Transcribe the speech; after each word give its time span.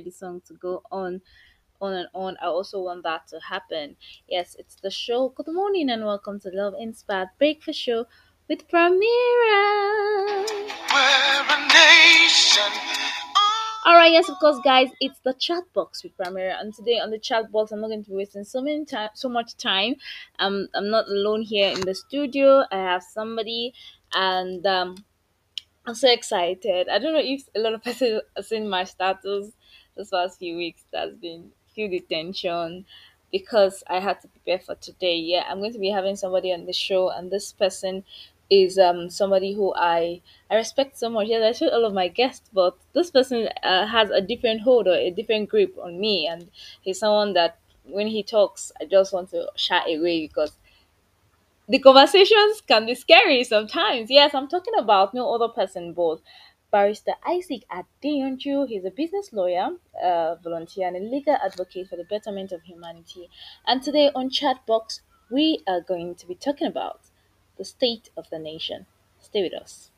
the 0.00 0.10
song 0.10 0.40
to 0.46 0.54
go 0.54 0.82
on, 0.92 1.20
on 1.80 1.92
and 1.92 2.08
on. 2.14 2.36
I 2.40 2.46
also 2.46 2.80
want 2.82 3.02
that 3.02 3.26
to 3.28 3.40
happen. 3.40 3.96
Yes, 4.28 4.54
it's 4.58 4.76
the 4.76 4.90
show. 4.90 5.30
Good 5.30 5.52
morning 5.52 5.90
and 5.90 6.04
welcome 6.04 6.38
to 6.40 6.50
Love 6.52 6.74
Inspired 6.78 7.30
Breakfast 7.38 7.80
Show 7.80 8.06
with 8.48 8.68
Primera. 8.68 8.98
Alright, 13.86 14.12
yes, 14.12 14.28
of 14.28 14.38
course, 14.38 14.58
guys, 14.62 14.90
it's 15.00 15.18
the 15.20 15.34
chat 15.34 15.64
box 15.74 16.04
with 16.04 16.16
Primera, 16.16 16.60
and 16.60 16.74
today 16.74 17.00
on 17.00 17.10
the 17.10 17.18
chat 17.18 17.50
box, 17.50 17.72
I'm 17.72 17.80
not 17.80 17.88
going 17.88 18.04
to 18.04 18.10
be 18.10 18.16
wasting 18.16 18.44
so 18.44 18.60
many 18.60 18.84
time, 18.84 19.10
so 19.14 19.28
much 19.28 19.56
time. 19.56 19.96
Um, 20.38 20.68
I'm 20.74 20.90
not 20.90 21.08
alone 21.08 21.42
here 21.42 21.70
in 21.70 21.80
the 21.80 21.94
studio. 21.94 22.64
I 22.70 22.76
have 22.76 23.02
somebody, 23.02 23.72
and 24.12 24.64
um, 24.66 24.96
I'm 25.86 25.94
so 25.94 26.12
excited. 26.12 26.88
I 26.90 26.98
don't 26.98 27.14
know 27.14 27.22
if 27.24 27.48
a 27.56 27.60
lot 27.60 27.72
of 27.72 27.82
people 27.82 28.20
have 28.36 28.44
seen 28.44 28.68
my 28.68 28.84
status 28.84 29.52
this 29.98 30.10
past 30.10 30.38
few 30.38 30.56
weeks. 30.56 30.84
There's 30.92 31.16
been 31.16 31.52
few 31.74 31.88
detention 31.88 32.86
because 33.32 33.84
I 33.88 34.00
had 34.00 34.20
to 34.22 34.28
prepare 34.28 34.58
for 34.60 34.76
today. 34.76 35.16
Yeah, 35.18 35.44
I'm 35.48 35.58
going 35.60 35.74
to 35.74 35.78
be 35.78 35.90
having 35.90 36.16
somebody 36.16 36.52
on 36.52 36.66
the 36.66 36.72
show, 36.72 37.10
and 37.10 37.30
this 37.30 37.52
person 37.52 38.04
is 38.50 38.78
um 38.78 39.10
somebody 39.10 39.52
who 39.54 39.74
I 39.76 40.22
I 40.50 40.56
respect 40.56 40.98
so 40.98 41.10
much. 41.10 41.28
Yes, 41.28 41.42
I 41.42 41.52
should 41.58 41.72
all 41.72 41.84
of 41.84 41.92
my 41.92 42.08
guests, 42.08 42.48
but 42.52 42.76
this 42.94 43.10
person 43.10 43.48
uh, 43.62 43.86
has 43.86 44.10
a 44.10 44.22
different 44.22 44.62
hold 44.62 44.88
or 44.88 44.94
a 44.94 45.10
different 45.10 45.50
grip 45.50 45.76
on 45.82 46.00
me, 46.00 46.26
and 46.26 46.50
he's 46.80 47.00
someone 47.00 47.34
that 47.34 47.58
when 47.84 48.06
he 48.08 48.22
talks, 48.22 48.72
I 48.80 48.86
just 48.86 49.12
want 49.12 49.30
to 49.30 49.50
shy 49.56 49.82
away 49.92 50.26
because 50.26 50.52
the 51.68 51.78
conversations 51.78 52.60
can 52.62 52.86
be 52.86 52.94
scary 52.94 53.44
sometimes. 53.44 54.10
Yes, 54.10 54.34
I'm 54.34 54.48
talking 54.48 54.74
about 54.78 55.12
no 55.14 55.34
other 55.34 55.48
person 55.48 55.92
but 55.92 56.20
Barrister 56.70 57.14
Isaac 57.26 57.64
Adeyanju. 57.70 58.68
He's 58.68 58.84
a 58.84 58.90
business 58.90 59.32
lawyer, 59.32 59.70
a 60.02 60.36
volunteer, 60.42 60.88
and 60.88 60.96
a 60.96 61.00
legal 61.00 61.36
advocate 61.36 61.88
for 61.88 61.96
the 61.96 62.04
betterment 62.04 62.52
of 62.52 62.62
humanity. 62.62 63.30
And 63.66 63.82
today 63.82 64.10
on 64.14 64.30
Chatbox, 64.30 65.00
we 65.30 65.62
are 65.66 65.80
going 65.80 66.14
to 66.16 66.26
be 66.26 66.34
talking 66.34 66.66
about 66.66 67.00
the 67.56 67.64
state 67.64 68.10
of 68.16 68.30
the 68.30 68.38
nation. 68.38 68.86
Stay 69.20 69.42
with 69.42 69.54
us. 69.54 69.90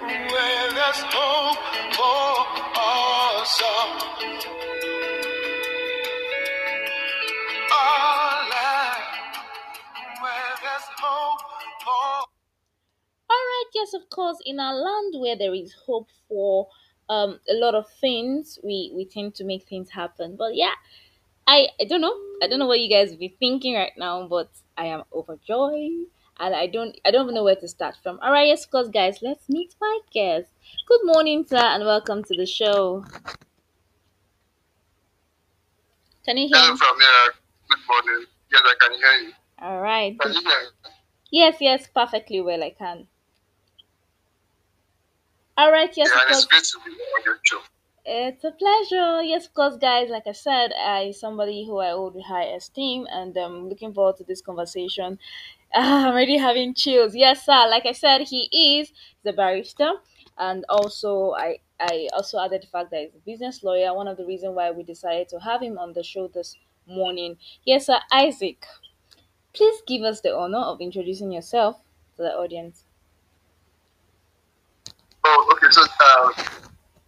Where 0.00 0.72
there's 0.72 1.02
hope 1.02 1.58
for 1.96 2.80
us 2.80 3.03
right, 14.18 14.36
yes, 14.36 14.38
of 14.38 14.38
course, 14.38 14.38
in 14.44 14.60
our 14.60 14.74
land 14.74 15.14
where 15.18 15.36
there 15.36 15.54
is 15.54 15.74
hope 15.86 16.08
for 16.28 16.68
um, 17.08 17.40
a 17.50 17.54
lot 17.54 17.74
of 17.74 17.88
things, 18.00 18.58
we, 18.62 18.92
we 18.94 19.04
tend 19.04 19.34
to 19.36 19.44
make 19.44 19.68
things 19.68 19.90
happen. 19.90 20.36
But 20.36 20.56
yeah, 20.56 20.74
I, 21.46 21.68
I 21.80 21.84
don't 21.84 22.00
know. 22.00 22.14
I 22.42 22.48
don't 22.48 22.58
know 22.58 22.66
what 22.66 22.80
you 22.80 22.90
guys 22.90 23.10
will 23.10 23.18
be 23.18 23.36
thinking 23.38 23.74
right 23.74 23.92
now, 23.96 24.26
but 24.28 24.50
I 24.76 24.86
am 24.86 25.02
overjoyed 25.12 26.08
and 26.40 26.54
I 26.54 26.66
don't 26.66 26.96
I 27.04 27.10
don't 27.10 27.26
even 27.26 27.34
know 27.34 27.44
where 27.44 27.56
to 27.56 27.68
start 27.68 27.96
from. 28.02 28.18
Alright, 28.18 28.48
yes, 28.48 28.66
course 28.66 28.88
guys, 28.88 29.18
let's 29.22 29.48
meet 29.48 29.74
my 29.80 30.00
guest. 30.12 30.50
Good 30.88 31.00
morning, 31.04 31.46
sir, 31.48 31.56
and 31.58 31.84
welcome 31.84 32.24
to 32.24 32.36
the 32.36 32.46
show. 32.46 33.04
Can 36.24 36.38
you 36.38 36.48
hear 36.48 36.72
me? 36.72 36.76
from 36.78 37.00
here. 37.00 37.34
Good 37.68 37.78
morning. 37.88 38.26
Yes, 38.50 38.62
I 38.64 38.74
can 38.80 38.98
hear 38.98 39.28
you. 39.28 39.32
All 39.58 39.80
right. 39.80 40.18
Can 40.20 40.32
you 40.32 40.40
hear 40.40 40.50
me? 40.50 40.90
Yes, 41.30 41.56
yes, 41.60 41.88
perfectly 41.94 42.40
well 42.40 42.64
I 42.64 42.70
can. 42.70 43.08
All 45.56 45.70
right, 45.72 45.92
yes, 45.96 46.10
Yeah, 46.14 46.22
it's 46.28 46.44
great 46.46 46.64
to 46.64 46.78
be 46.84 46.90
on 46.92 47.22
your 47.24 47.38
show. 47.42 47.60
It's 48.06 48.44
a 48.44 48.50
pleasure. 48.50 49.22
Yes, 49.22 49.46
of 49.46 49.54
course, 49.54 49.76
guys. 49.76 50.08
Like 50.10 50.26
I 50.26 50.32
said, 50.32 50.72
I 50.78 51.10
somebody 51.12 51.64
who 51.66 51.78
I 51.80 51.90
hold 51.90 52.14
with 52.14 52.24
high 52.26 52.44
esteem, 52.44 53.06
and 53.10 53.36
I'm 53.36 53.68
looking 53.68 53.92
forward 53.94 54.16
to 54.18 54.24
this 54.24 54.40
conversation. 54.42 55.18
Ah, 55.74 56.06
I'm 56.08 56.12
already 56.12 56.36
having 56.38 56.74
chills. 56.74 57.14
Yes, 57.14 57.44
sir. 57.46 57.66
Like 57.68 57.86
I 57.86 57.92
said, 57.92 58.22
he 58.22 58.42
is 58.78 58.92
the 59.22 59.32
barrister, 59.32 59.90
and 60.38 60.64
also 60.68 61.32
I 61.32 61.58
I 61.80 62.08
also 62.12 62.38
added 62.44 62.62
the 62.62 62.66
fact 62.68 62.90
that 62.90 63.00
he's 63.02 63.14
a 63.14 63.24
business 63.30 63.62
lawyer. 63.62 63.94
One 63.94 64.08
of 64.08 64.16
the 64.18 64.26
reasons 64.26 64.54
why 64.56 64.70
we 64.70 64.82
decided 64.82 65.28
to 65.30 65.40
have 65.40 65.62
him 65.62 65.78
on 65.78 65.92
the 65.94 66.02
show 66.02 66.28
this 66.28 66.56
morning. 66.86 67.38
Yes, 67.64 67.86
sir. 67.86 68.00
Isaac, 68.12 68.64
please 69.54 69.82
give 69.86 70.02
us 70.02 70.20
the 70.22 70.36
honor 70.36 70.64
of 70.72 70.80
introducing 70.82 71.32
yourself 71.32 71.80
to 72.16 72.22
the 72.22 72.34
audience. 72.34 72.83
Oh, 75.24 75.48
okay. 75.52 75.66
So, 75.70 75.82
um, 75.82 76.32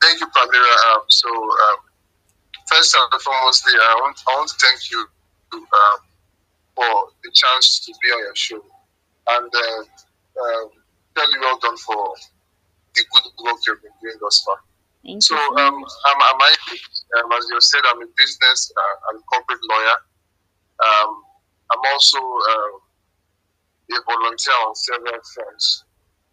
thank 0.02 0.20
you, 0.20 0.26
Pamela. 0.34 0.74
Um, 0.92 1.02
so, 1.08 1.28
um, 1.28 1.78
first 2.68 2.96
and 2.96 3.20
foremost, 3.20 3.64
I 3.66 3.94
want, 4.00 4.18
I 4.28 4.36
want 4.36 4.48
to 4.50 4.56
thank 4.60 4.90
you 4.90 5.06
um, 5.52 5.98
for 6.74 7.08
the 7.22 7.30
chance 7.34 7.80
to 7.86 7.92
be 8.02 8.08
on 8.08 8.18
your 8.20 8.34
show 8.34 8.60
and 9.28 9.52
uh, 9.54 9.82
um, 10.42 10.70
tell 11.14 11.32
you 11.32 11.40
well 11.40 11.58
done 11.58 11.76
for 11.78 12.14
the 12.94 13.04
good 13.12 13.44
work 13.44 13.56
you've 13.66 13.82
been 13.82 13.92
doing 14.02 14.16
thus 14.20 14.42
far. 14.44 14.56
Thank 15.04 15.22
So, 15.22 15.36
um. 15.36 15.56
I'm, 15.56 16.20
I'm 16.20 16.40
um, 17.24 17.32
as 17.38 17.46
you 17.50 17.60
said, 17.60 17.80
I'm 17.84 18.02
a 18.02 18.06
business 18.16 18.72
uh, 18.76 19.12
and 19.12 19.22
corporate 19.26 19.60
lawyer. 19.70 19.98
Um, 20.82 21.22
I'm 21.70 21.92
also 21.92 22.18
a 22.18 24.00
volunteer 24.06 24.54
on 24.66 24.74
several 24.74 25.20
fronts, 25.34 25.84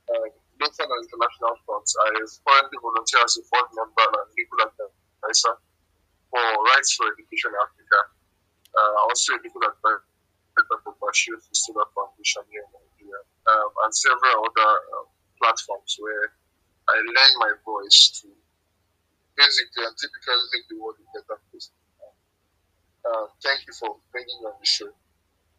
uh, 0.09 0.29
and 0.63 0.91
international 1.03 1.56
fronts. 1.68 1.91
I 2.00 2.16
currently 2.16 2.79
volunteer 2.79 3.22
as 3.24 3.35
a 3.35 3.44
board 3.51 3.69
member 3.75 4.07
and 4.07 4.29
legal 4.40 4.59
advisor 4.63 5.56
for 6.31 6.44
Rights 6.72 6.96
for 6.96 7.12
Education 7.12 7.51
Africa. 7.51 8.00
Uh, 8.74 8.96
also 9.06 9.35
a 9.35 9.40
legal 9.44 9.63
advisor 9.68 10.78
for 10.81 10.94
Bashir 11.03 11.35
Fistula 11.44 11.84
Foundation 11.94 12.44
here 12.50 12.63
in 12.63 12.72
Nigeria, 12.79 13.22
um, 13.51 13.69
and 13.85 13.91
several 13.94 14.47
other 14.47 14.72
uh, 14.96 15.06
platforms 15.41 15.97
where 16.00 16.34
I 16.90 16.95
lend 17.03 17.34
my 17.44 17.53
voice 17.66 18.24
to 18.24 18.31
basically 19.35 19.84
and 19.84 19.95
typically 19.97 20.47
make 20.53 20.66
the 20.69 20.78
world 20.80 20.97
a 20.97 21.06
better 21.12 21.41
place. 21.51 21.69
Uh, 23.03 23.28
thank 23.44 23.68
you 23.68 23.74
for 23.75 24.00
bringing 24.16 24.40
me 24.40 24.47
on 24.47 24.56
the 24.56 24.66
show. 24.66 24.88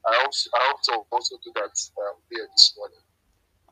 I 0.06 0.16
hope, 0.24 0.32
I 0.32 0.60
hope 0.72 0.82
to 0.88 0.92
also 1.12 1.36
do 1.44 1.52
that 1.60 1.74
um, 2.00 2.16
here 2.30 2.48
this 2.50 2.72
morning. 2.76 3.04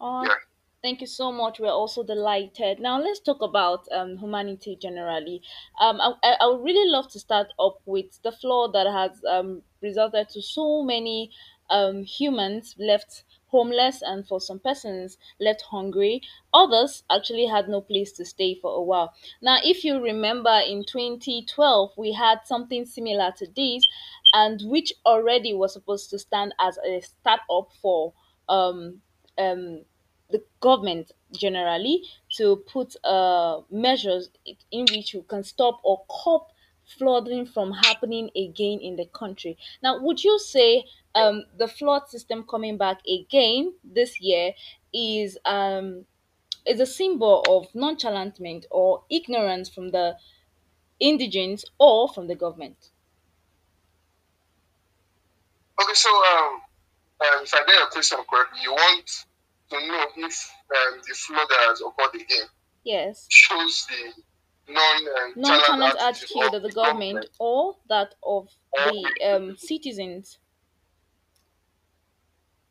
Oh, 0.00 0.22
Yeah. 0.24 0.51
Thank 0.82 1.00
you 1.00 1.06
so 1.06 1.30
much. 1.30 1.60
We're 1.60 1.68
also 1.70 2.02
delighted. 2.02 2.80
Now 2.80 3.00
let's 3.00 3.20
talk 3.20 3.40
about 3.40 3.86
um, 3.92 4.18
humanity 4.18 4.76
generally. 4.80 5.40
Um, 5.80 6.00
I, 6.00 6.36
I 6.40 6.46
would 6.48 6.64
really 6.64 6.90
love 6.90 7.08
to 7.12 7.20
start 7.20 7.48
up 7.60 7.80
with 7.86 8.20
the 8.22 8.32
flaw 8.32 8.66
that 8.72 8.86
has 8.88 9.22
um, 9.24 9.62
resulted 9.80 10.28
to 10.30 10.42
so 10.42 10.82
many 10.82 11.30
um, 11.70 12.02
humans 12.02 12.74
left 12.80 13.22
homeless 13.46 14.02
and 14.02 14.26
for 14.26 14.40
some 14.40 14.58
persons 14.58 15.18
left 15.40 15.62
hungry. 15.62 16.20
Others 16.52 17.04
actually 17.10 17.46
had 17.46 17.68
no 17.68 17.80
place 17.80 18.10
to 18.12 18.24
stay 18.24 18.56
for 18.60 18.74
a 18.76 18.82
while. 18.82 19.14
Now, 19.40 19.58
if 19.62 19.84
you 19.84 20.00
remember 20.02 20.60
in 20.66 20.84
2012, 20.84 21.92
we 21.96 22.12
had 22.12 22.40
something 22.44 22.86
similar 22.86 23.30
to 23.36 23.46
this, 23.54 23.86
and 24.32 24.60
which 24.64 24.92
already 25.06 25.54
was 25.54 25.72
supposed 25.74 26.10
to 26.10 26.18
stand 26.18 26.54
as 26.58 26.78
a 26.78 27.00
startup 27.02 27.70
for 27.80 28.12
um, 28.48 29.00
um, 29.38 29.84
the 30.32 30.42
government 30.60 31.12
generally 31.32 32.02
to 32.36 32.56
put 32.72 32.96
uh, 33.04 33.60
measures 33.70 34.30
in 34.70 34.86
which 34.90 35.14
you 35.14 35.22
can 35.28 35.44
stop 35.44 35.80
or 35.84 36.02
curb 36.24 36.42
flooding 36.98 37.46
from 37.46 37.72
happening 37.72 38.30
again 38.36 38.80
in 38.80 38.96
the 38.96 39.06
country. 39.06 39.56
Now, 39.82 40.00
would 40.00 40.22
you 40.22 40.38
say 40.38 40.84
um, 41.14 41.44
the 41.56 41.68
flood 41.68 42.08
system 42.08 42.44
coming 42.48 42.76
back 42.76 43.00
again 43.06 43.74
this 43.84 44.20
year 44.20 44.52
is 44.92 45.38
um, 45.44 46.04
is 46.66 46.80
a 46.80 46.86
symbol 46.86 47.44
of 47.48 47.74
nonchalantment 47.74 48.66
or 48.70 49.02
ignorance 49.10 49.68
from 49.68 49.90
the 49.90 50.16
indigents 51.00 51.64
or 51.78 52.08
from 52.08 52.28
the 52.28 52.34
government? 52.34 52.90
Okay, 55.80 55.94
so 55.94 56.08
um, 56.10 56.60
um, 57.20 57.42
if 57.42 57.54
I 57.54 57.64
get 57.66 57.74
your 57.74 57.86
question 57.86 58.18
correctly, 58.30 58.60
you 58.62 58.72
want 58.72 59.24
to 59.72 59.86
know 59.88 60.04
if 60.16 60.52
um, 60.76 61.00
the 61.06 61.14
flood 61.14 61.46
that 61.48 61.68
has 61.68 61.80
occurred 61.80 62.20
again 62.20 62.46
Yes. 62.84 63.26
shows 63.30 63.86
the 63.88 64.72
non 64.72 64.96
um, 64.96 65.32
Nonchalant 65.36 65.96
attitude 66.00 66.54
of 66.54 66.62
the 66.62 66.70
government 66.70 67.26
or 67.38 67.76
that 67.88 68.14
of 68.22 68.48
the 68.74 69.10
um, 69.24 69.56
citizens. 69.56 70.38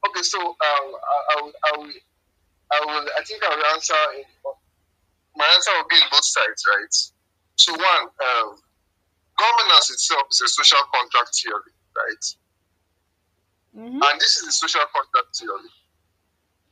Okay, 0.08 0.24
so 0.24 0.40
um, 0.40 0.56
I, 0.60 1.38
I, 1.38 1.42
will, 1.42 1.54
I 1.64 1.78
will, 1.78 1.92
I 2.74 2.86
will, 2.86 3.10
I 3.18 3.24
think 3.24 3.44
I 3.44 3.56
will 3.56 3.66
answer. 3.74 3.94
In, 4.18 4.24
my 5.36 5.46
answer 5.56 5.72
will 5.78 5.88
be 5.90 5.96
in 5.96 6.10
both 6.12 6.26
sides, 6.26 6.64
right? 6.68 6.96
So 7.56 7.72
one, 7.72 8.10
um, 8.10 8.58
governance 9.38 9.90
itself 9.90 10.24
is 10.32 10.42
a 10.42 10.50
social 10.50 10.80
contract 10.94 11.40
theory, 11.42 11.72
right? 11.96 12.26
Mm-hmm. 13.78 14.02
And 14.04 14.20
this 14.20 14.38
is 14.38 14.46
the 14.46 14.52
social 14.52 14.82
contract 14.92 15.38
theory. 15.38 15.70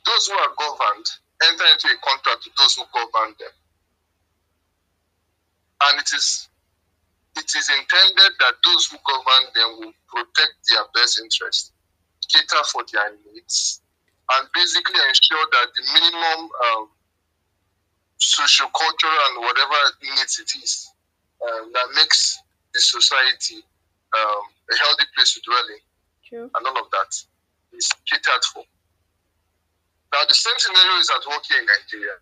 Those 0.06 0.28
who 0.28 0.34
are 0.34 0.54
governed 0.57 1.07
enter 1.44 1.66
into 1.72 1.88
a 1.88 1.98
contract 2.04 2.46
with 2.46 2.56
those 2.56 2.75
who 2.75 2.84
govern 2.94 3.36
them. 3.40 3.54
And 5.81 6.00
it 6.00 6.12
is 6.13 6.50
it 7.38 7.50
is 7.56 7.69
intended 7.69 8.31
that 8.40 8.56
those 8.66 8.88
who 8.88 8.98
govern 9.07 9.44
them 9.56 9.69
will 9.80 9.94
protect 10.12 10.54
their 10.68 10.84
best 10.94 11.22
interest, 11.22 11.72
cater 12.28 12.63
for 12.72 12.84
their 12.92 13.16
needs, 13.31 13.81
and 14.31 14.48
basically 14.54 15.00
ensure 15.07 15.46
that 15.51 15.68
the 15.75 15.84
minimum 15.94 16.50
um, 16.51 16.90
social, 18.18 18.68
cultural, 18.75 19.19
and 19.30 19.46
whatever 19.46 19.80
needs 20.04 20.40
it 20.40 20.51
is 20.62 20.92
um, 21.48 21.72
that 21.72 21.88
makes 21.96 22.40
the 22.74 22.81
society 22.81 23.63
um, 24.18 24.44
a 24.72 24.75
healthy 24.84 25.06
place 25.16 25.34
to 25.36 25.42
dwell 25.46 25.68
in, 25.72 25.81
True. 26.28 26.51
and 26.54 26.68
all 26.68 26.84
of 26.84 26.92
that 26.92 27.12
is 27.78 27.90
catered 28.06 28.44
for. 28.54 28.63
Now, 30.11 30.25
the 30.25 30.33
same 30.33 30.57
scenario 30.57 30.97
is 30.97 31.09
at 31.13 31.21
work 31.29 31.45
here 31.45 31.61
in 31.61 31.67
Nigeria. 31.69 32.17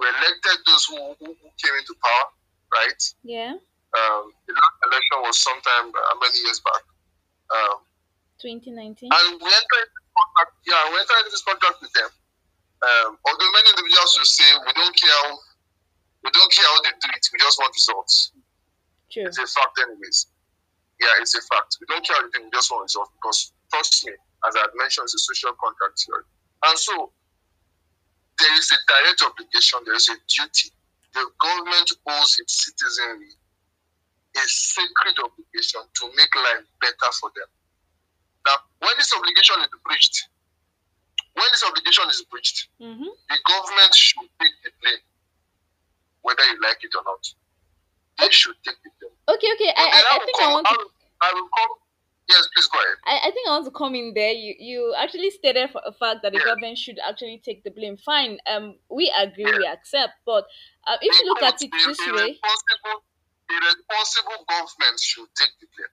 We 0.00 0.08
elected 0.08 0.64
those 0.64 0.84
who, 0.88 0.96
who, 1.20 1.36
who 1.36 1.48
came 1.60 1.76
into 1.76 1.92
power, 2.00 2.26
right? 2.72 3.00
Yeah. 3.22 3.52
Um, 3.92 4.32
the 4.48 4.56
last 4.56 4.76
election 4.88 5.16
was 5.20 5.36
sometime 5.36 5.92
uh, 5.92 6.14
many 6.24 6.40
years 6.40 6.64
back. 6.64 6.82
Um, 7.52 7.84
2019. 8.40 9.12
and 9.12 9.28
we 9.38 9.46
entered 9.46 9.82
into 9.84 9.92
this 9.92 10.10
contract, 10.16 10.52
yeah, 10.64 10.82
we 10.88 10.96
entered 10.96 11.18
into 11.20 11.32
this 11.36 11.44
contract 11.44 11.78
with 11.84 11.92
them. 11.92 12.10
Um, 12.82 13.10
although 13.28 13.50
many 13.54 13.68
individuals 13.76 14.16
will 14.18 14.26
say 14.26 14.48
we 14.64 14.72
don't 14.72 14.96
care 14.96 15.12
how, 15.22 15.38
we 16.24 16.30
don't 16.32 16.50
care 16.50 16.66
how 16.66 16.80
they 16.82 16.96
do 16.96 17.08
it, 17.12 17.24
we 17.30 17.38
just 17.38 17.60
want 17.60 17.70
results. 17.76 18.32
True. 19.12 19.28
It's 19.28 19.38
a 19.38 19.46
fact, 19.46 19.76
anyways. 19.78 20.32
Yeah, 20.98 21.20
it's 21.20 21.36
a 21.36 21.44
fact. 21.44 21.76
We 21.78 21.86
don't 21.92 22.02
care 22.02 22.16
how 22.16 22.24
they 22.26 22.32
do 22.32 22.42
it, 22.42 22.48
we 22.48 22.56
just 22.56 22.72
want 22.72 22.88
results 22.88 23.12
because 23.20 23.38
trust 23.70 24.08
me, 24.08 24.16
as 24.48 24.56
I 24.56 24.66
had 24.66 24.74
mentioned, 24.74 25.06
it's 25.06 25.14
a 25.14 25.22
social 25.22 25.52
contract 25.60 26.00
theory. 26.00 26.26
And 26.64 26.78
so 26.78 27.12
there 28.38 28.54
is 28.58 28.70
a 28.72 28.78
direct 28.88 29.22
obligation, 29.22 29.80
there 29.84 29.94
is 29.94 30.08
a 30.08 30.16
duty. 30.28 30.70
The 31.14 31.26
government 31.40 31.92
owes 32.08 32.38
its 32.40 32.64
citizenry 32.64 33.30
a 34.36 34.44
sacred 34.48 35.16
obligation 35.20 35.82
to 35.92 36.04
make 36.16 36.32
life 36.34 36.64
better 36.80 37.10
for 37.20 37.30
them. 37.36 37.48
Now, 38.46 38.56
when 38.80 38.92
this 38.96 39.12
obligation 39.12 39.60
is 39.60 39.68
breached, 39.84 40.28
when 41.34 41.44
this 41.52 41.64
obligation 41.68 42.08
is 42.08 42.24
breached, 42.30 42.68
Mm-hmm. 42.80 43.12
the 43.12 43.38
government 43.46 43.94
should 43.94 44.24
take 44.40 44.56
the 44.64 44.70
blame, 44.80 45.04
whether 46.22 46.42
you 46.48 46.60
like 46.62 46.80
it 46.82 46.92
or 46.96 47.04
not. 47.04 47.22
They 48.18 48.30
should 48.32 48.56
take 48.64 48.76
the 48.82 48.90
blame. 49.00 49.16
Okay, 49.36 49.48
okay. 49.54 49.70
I, 49.76 49.84
I, 49.84 50.16
I 50.16 50.18
think 50.24 50.36
I 50.40 50.48
want 50.52 50.66
to 50.66 50.76
I 51.22 51.30
will 51.34 51.48
come. 51.52 51.72
Yes, 52.28 52.48
please 52.54 52.68
go 52.68 52.78
ahead. 52.78 52.96
I, 53.04 53.28
I 53.28 53.30
think 53.32 53.48
I 53.48 53.52
want 53.52 53.64
to 53.66 53.70
come 53.72 53.94
in 53.94 54.14
there. 54.14 54.30
You 54.32 54.54
you 54.58 54.94
actually 54.98 55.30
stated 55.30 55.70
for 55.70 55.82
a 55.84 55.92
fact 55.92 56.20
that 56.22 56.32
the 56.32 56.38
Yeah. 56.38 56.44
government 56.44 56.78
should 56.78 56.98
actually 56.98 57.42
take 57.44 57.62
the 57.64 57.70
blame. 57.70 57.96
Fine. 57.96 58.38
Um, 58.46 58.78
we 58.90 59.12
agree, 59.16 59.44
Yeah. 59.44 59.58
we 59.58 59.66
accept. 59.66 60.14
But 60.24 60.46
uh, 60.86 60.96
if 61.00 61.20
you 61.20 61.26
look 61.28 61.42
at 61.42 61.60
it 61.60 61.70
this 61.72 61.98
a, 62.06 62.10
a 62.10 62.14
way, 62.14 62.22
responsible, 62.30 63.04
a 63.50 63.54
responsible 63.66 64.44
government 64.48 65.00
should 65.00 65.28
take 65.36 65.50
the 65.60 65.66
blame. 65.76 65.92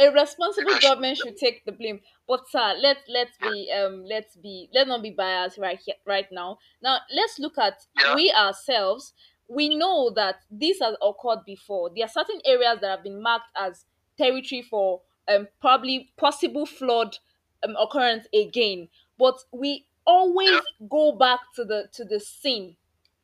a 0.00 0.12
responsible 0.12 0.78
government 0.80 1.16
should 1.18 1.36
take 1.36 1.64
the 1.64 1.72
blame. 1.72 2.00
But 2.28 2.48
sir, 2.48 2.74
let's 2.78 3.00
let's 3.08 3.36
be 3.38 3.72
um 3.72 4.04
let's 4.04 4.36
be 4.36 4.68
let's 4.72 4.88
not 4.88 5.02
be 5.02 5.10
biased 5.10 5.58
right 5.58 5.80
here 5.84 5.96
right 6.06 6.26
now. 6.30 6.58
Now 6.82 6.98
let's 7.14 7.38
look 7.38 7.58
at 7.58 7.80
Yeah. 7.98 8.14
we 8.14 8.32
ourselves. 8.32 9.12
We 9.48 9.74
know 9.74 10.10
that 10.14 10.36
this 10.50 10.78
has 10.80 10.94
occurred 11.02 11.44
before. 11.46 11.90
There 11.94 12.04
are 12.04 12.08
certain 12.08 12.40
areas 12.44 12.80
that 12.82 12.90
have 12.90 13.02
been 13.02 13.22
marked 13.22 13.50
as 13.56 13.86
territory 14.18 14.62
for 14.62 15.00
um 15.28 15.48
probably 15.60 16.10
possible 16.16 16.66
flood 16.66 17.18
um, 17.64 17.76
occurrence 17.76 18.26
again. 18.34 18.88
But 19.18 19.38
we 19.52 19.86
always 20.06 20.60
go 20.88 21.12
back 21.12 21.40
to 21.56 21.64
the 21.64 21.88
to 21.92 22.04
the 22.04 22.18
scene 22.20 22.76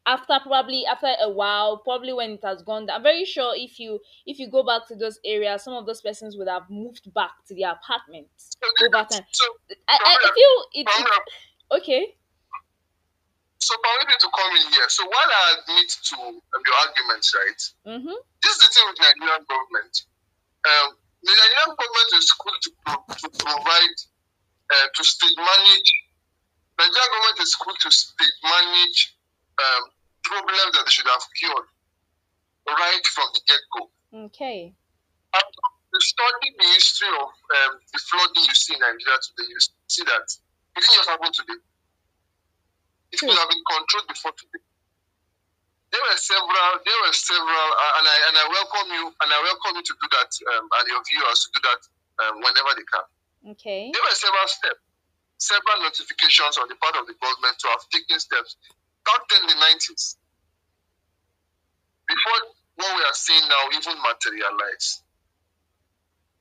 after 0.06 0.38
probably 0.42 0.84
after 0.84 1.10
a 1.22 1.30
while 1.30 1.78
probably 1.78 2.12
when 2.12 2.32
it 2.32 2.40
has 2.44 2.62
gone 2.62 2.88
i'm 2.90 3.02
very 3.02 3.24
sure 3.24 3.54
if 3.56 3.78
you 3.80 3.98
if 4.26 4.38
you 4.38 4.50
go 4.50 4.62
back 4.62 4.86
to 4.86 4.94
those 4.94 5.18
areas 5.24 5.62
some 5.62 5.72
of 5.72 5.86
those 5.86 6.02
persons 6.02 6.36
would 6.36 6.46
have 6.46 6.68
moved 6.68 7.12
back 7.14 7.30
to 7.48 7.54
their 7.54 7.72
apartments 7.72 8.50
So, 8.62 8.68
this- 8.78 8.88
over 8.94 9.06
time 9.10 9.22
so, 9.32 9.44
i, 9.88 9.98
I, 10.04 10.18
it, 10.74 10.86
it 10.86 11.78
okay 11.78 12.14
so 13.58 13.74
permit 13.82 14.08
me 14.08 14.14
to 14.20 14.28
come 14.36 14.56
in 14.56 14.72
here. 14.72 14.88
So 14.88 15.04
while 15.06 15.30
I 15.40 15.56
admit 15.56 15.88
to 15.88 16.16
um, 16.20 16.62
your 16.66 16.76
arguments, 16.86 17.34
right, 17.34 17.62
mm-hmm 17.96 18.16
this 18.42 18.52
is 18.52 18.58
the 18.60 18.68
thing 18.74 18.84
with 18.92 19.00
Nigerian 19.00 19.44
government. 19.48 20.04
Um, 20.68 20.96
the 21.24 21.32
Nigerian 21.32 21.72
government 21.76 22.10
is 22.20 22.28
quick 22.32 22.58
to, 22.62 22.70
pro- 22.84 23.14
to 23.16 23.28
provide, 23.40 23.96
uh, 24.70 24.86
to 24.94 25.02
state 25.04 25.36
manage. 25.36 25.90
Nigerian 26.78 27.10
government 27.12 27.38
is 27.40 27.54
quick 27.56 27.78
to 27.80 27.90
state 27.90 28.36
manage 28.44 29.16
um, 29.58 29.82
problems 30.24 30.72
that 30.76 30.84
they 30.84 30.92
should 30.92 31.08
have 31.08 31.24
cured 31.38 31.68
right 32.66 33.04
from 33.06 33.28
the 33.34 33.40
get 33.46 33.60
go. 33.76 33.90
okay 34.26 34.72
And 35.34 35.44
you 35.92 36.00
study 36.00 36.48
the 36.58 36.66
history 36.74 37.08
of 37.08 37.28
um, 37.30 37.72
the 37.92 38.00
flooding 38.08 38.44
you 38.48 38.54
see 38.56 38.74
in 38.74 38.80
Nigeria 38.80 39.18
today, 39.20 39.46
you 39.48 39.60
see 39.86 40.02
that 40.04 40.26
it 40.76 40.80
didn't 40.80 40.96
just 40.96 41.08
happen 41.08 41.30
today. 41.32 41.60
It 43.12 43.20
could 43.20 43.30
have 43.38 43.48
been 43.48 43.62
controlled 43.68 44.08
before 44.08 44.32
today. 44.34 44.63
There 45.94 46.02
were 46.10 46.18
several, 46.18 46.70
there 46.82 47.00
were 47.06 47.14
several, 47.14 47.68
uh, 47.70 47.98
and 48.02 48.04
I 48.10 48.16
and 48.26 48.34
I 48.34 48.44
welcome 48.50 48.88
you, 48.98 49.04
and 49.14 49.28
I 49.30 49.38
welcome 49.46 49.78
you 49.78 49.84
to 49.86 49.94
do 49.94 50.06
that, 50.10 50.30
um, 50.50 50.66
and 50.66 50.84
your 50.90 50.98
viewers 51.06 51.38
to 51.46 51.48
do 51.54 51.60
that 51.70 51.80
um, 52.18 52.34
whenever 52.42 52.74
they 52.74 52.82
can. 52.82 53.06
okay 53.54 53.94
There 53.94 54.02
were 54.02 54.18
several 54.18 54.48
steps, 54.50 54.82
several 55.38 55.86
notifications 55.86 56.58
on 56.58 56.66
the 56.66 56.74
part 56.82 56.98
of 56.98 57.06
the 57.06 57.14
government 57.14 57.62
to 57.62 57.70
have 57.70 57.86
taken 57.94 58.18
steps 58.18 58.58
back 59.06 59.22
then 59.30 59.46
in 59.46 59.54
the 59.54 59.58
nineties, 59.62 60.18
before 62.10 62.40
what 62.74 62.90
we 62.98 63.02
are 63.06 63.14
seeing 63.14 63.46
now 63.46 63.62
even 63.78 63.94
materialize. 64.02 64.98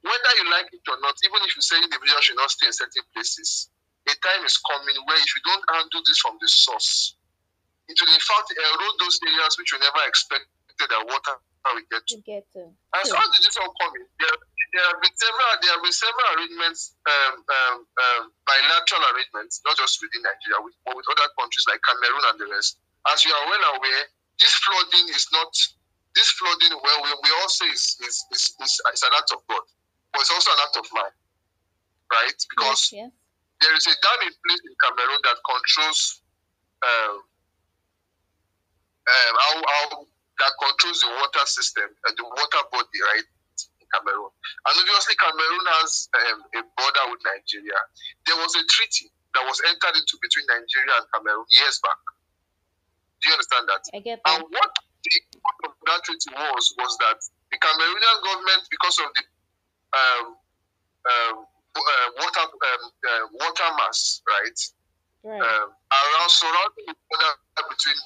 Whether 0.02 0.34
you 0.42 0.50
like 0.50 0.74
it 0.74 0.82
or 0.90 0.98
not, 0.98 1.14
even 1.30 1.46
if 1.46 1.54
you 1.54 1.62
say 1.62 1.78
individuals 1.78 2.26
should 2.26 2.42
not 2.42 2.50
stay 2.50 2.68
in 2.68 2.74
certain 2.74 3.06
places, 3.14 3.70
a 4.10 4.18
time 4.18 4.42
is 4.50 4.58
coming 4.66 4.98
where 5.06 5.22
if 5.22 5.30
you 5.38 5.46
don't 5.46 5.66
handle 5.70 6.02
this 6.10 6.18
from 6.26 6.42
the 6.42 6.50
source, 6.50 7.22
it 7.88 7.98
will 8.00 8.14
in 8.14 8.24
fact 8.24 8.48
erode 8.54 8.98
those 9.00 9.20
areas 9.28 9.58
which 9.60 9.72
we 9.74 9.80
never 9.80 10.02
expected 10.08 10.48
that 10.80 11.04
water 11.06 11.36
will 11.72 11.80
get 11.88 12.04
to. 12.12 12.20
get 12.24 12.44
to 12.52 12.68
And 12.68 13.04
so 13.08 13.16
how 13.16 13.28
did 13.32 13.40
this 13.40 13.56
all 13.56 13.72
come 13.80 13.96
in? 13.96 14.04
There, 14.20 14.36
there 14.76 14.86
have 14.90 15.00
been 15.00 15.16
several 15.16 15.48
there 15.64 15.74
have 15.74 15.84
been 15.84 15.96
several 15.96 16.28
arrangements, 16.36 16.96
um, 17.08 17.34
um, 17.46 17.76
um, 17.88 18.22
bilateral 18.44 19.04
arrangements, 19.16 19.64
not 19.64 19.80
just 19.80 20.02
within 20.04 20.24
Nigeria, 20.28 20.60
with, 20.60 20.76
but 20.84 20.98
with 20.98 21.08
other 21.08 21.30
countries 21.40 21.64
like 21.70 21.80
Cameroon 21.88 22.24
and 22.34 22.38
the 22.40 22.48
rest. 22.52 22.82
As 23.08 23.24
you 23.24 23.32
are 23.32 23.46
well 23.48 23.80
aware, 23.80 24.04
this 24.40 24.54
flooding 24.60 25.08
is 25.14 25.28
not 25.32 25.52
this 26.16 26.30
flooding. 26.36 26.74
Well, 26.76 27.00
we, 27.08 27.12
we 27.24 27.30
all 27.40 27.52
say 27.52 27.70
is 27.72 27.96
is, 28.04 28.16
is, 28.34 28.44
is, 28.60 28.74
is 28.76 29.04
an 29.04 29.14
act 29.16 29.32
of 29.32 29.40
God, 29.48 29.64
but 30.12 30.26
it's 30.26 30.34
also 30.34 30.52
an 30.52 30.62
act 30.68 30.76
of 30.80 30.88
man, 30.92 31.12
right? 32.12 32.40
Because 32.52 32.92
yes 32.92 33.08
yes 33.08 33.12
there 33.64 33.76
is 33.80 33.88
a 33.88 33.96
dam 34.04 34.20
in 34.28 34.34
place 34.44 34.62
in 34.68 34.76
Cameroon 34.76 35.22
that 35.24 35.40
controls 35.48 36.20
um, 36.84 37.24
um, 39.04 39.34
how, 39.36 39.54
how 39.60 39.86
that 40.40 40.54
controls 40.58 41.00
the 41.04 41.12
water 41.14 41.46
system 41.46 41.88
and 41.88 42.14
the 42.18 42.26
water 42.26 42.64
body, 42.72 43.00
right, 43.14 43.28
in 43.80 43.88
Cameroon. 43.92 44.32
And 44.32 44.74
obviously, 44.74 45.16
Cameroon 45.20 45.66
has 45.82 46.10
um, 46.16 46.40
a 46.58 46.62
border 46.76 47.06
with 47.12 47.22
Nigeria. 47.22 47.80
There 48.26 48.40
was 48.40 48.56
a 48.56 48.64
treaty 48.66 49.12
that 49.36 49.44
was 49.46 49.60
entered 49.66 49.96
into 49.98 50.16
between 50.22 50.46
Nigeria 50.50 50.94
and 50.98 51.06
Cameroon 51.14 51.46
years 51.52 51.78
back. 51.82 52.02
Do 53.22 53.30
you 53.30 53.34
understand 53.40 53.66
that? 53.72 53.84
i 53.94 54.00
get 54.04 54.20
that 54.20 54.36
And 54.36 54.44
what 54.52 54.72
the 55.04 55.12
impact 55.16 55.60
of 55.68 55.72
that 55.88 56.00
treaty 56.04 56.32
was 56.34 56.66
was 56.80 56.94
that 57.00 57.20
the 57.52 57.58
Cameroonian 57.60 58.18
government, 58.24 58.64
because 58.70 58.98
of 59.00 59.10
the 59.14 59.24
um, 59.94 60.26
um, 61.06 61.36
uh, 61.76 62.08
water 62.18 62.46
um, 62.46 62.84
uh, 62.90 63.24
water 63.38 63.70
mass, 63.78 64.22
right, 64.26 64.60
right 65.24 65.42
um, 65.42 65.68
around 65.72 66.30
surrounding 66.30 66.86
the 66.90 66.96
border 67.10 67.32
between 67.70 68.00